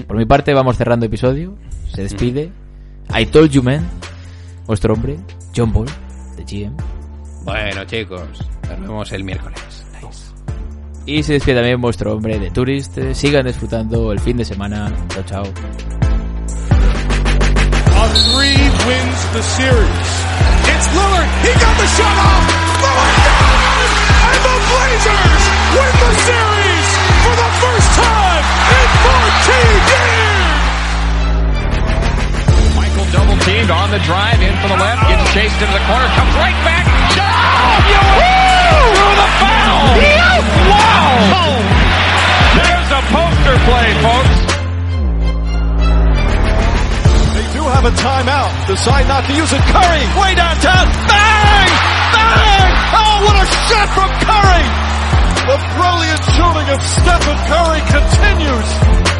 [0.07, 1.57] Por mi parte, vamos cerrando episodio.
[1.95, 2.51] Se despide.
[3.15, 3.87] I told you, man.
[4.67, 5.19] Vuestro hombre,
[5.57, 5.89] John Ball,
[6.45, 6.77] de GM.
[7.45, 8.21] Bueno, chicos,
[8.69, 9.85] nos vemos el miércoles.
[10.03, 10.33] Nice.
[11.07, 12.97] Y se despide también vuestro hombre de Tourist.
[12.99, 14.93] Eh, Sigan disfrutando el fin de semana.
[15.09, 15.43] Chao, chao.
[17.93, 20.11] A three wins the series.
[20.69, 21.29] It's Lillard.
[21.43, 22.45] He got the shot off.
[22.83, 23.93] Lillard does!
[24.31, 26.89] And the Blazers win the series
[27.25, 28.45] for the first time
[28.77, 30.10] in 14 years!
[33.45, 36.59] Teamed on the drive in for the left, gets chased into the corner, comes right
[36.65, 36.85] back.
[37.91, 38.01] You
[38.95, 39.97] through the foul.
[40.69, 41.51] Wow.
[42.61, 44.39] There's a poster play, folks.
[47.35, 48.51] They do have a timeout.
[48.67, 49.63] Decide not to use it.
[49.73, 50.87] Curry, way downtown.
[51.09, 51.71] Bang!
[52.15, 52.71] Bang!
[52.93, 54.67] Oh, what a shot from Curry!
[55.51, 59.20] The brilliant shooting of Stephen Curry continues.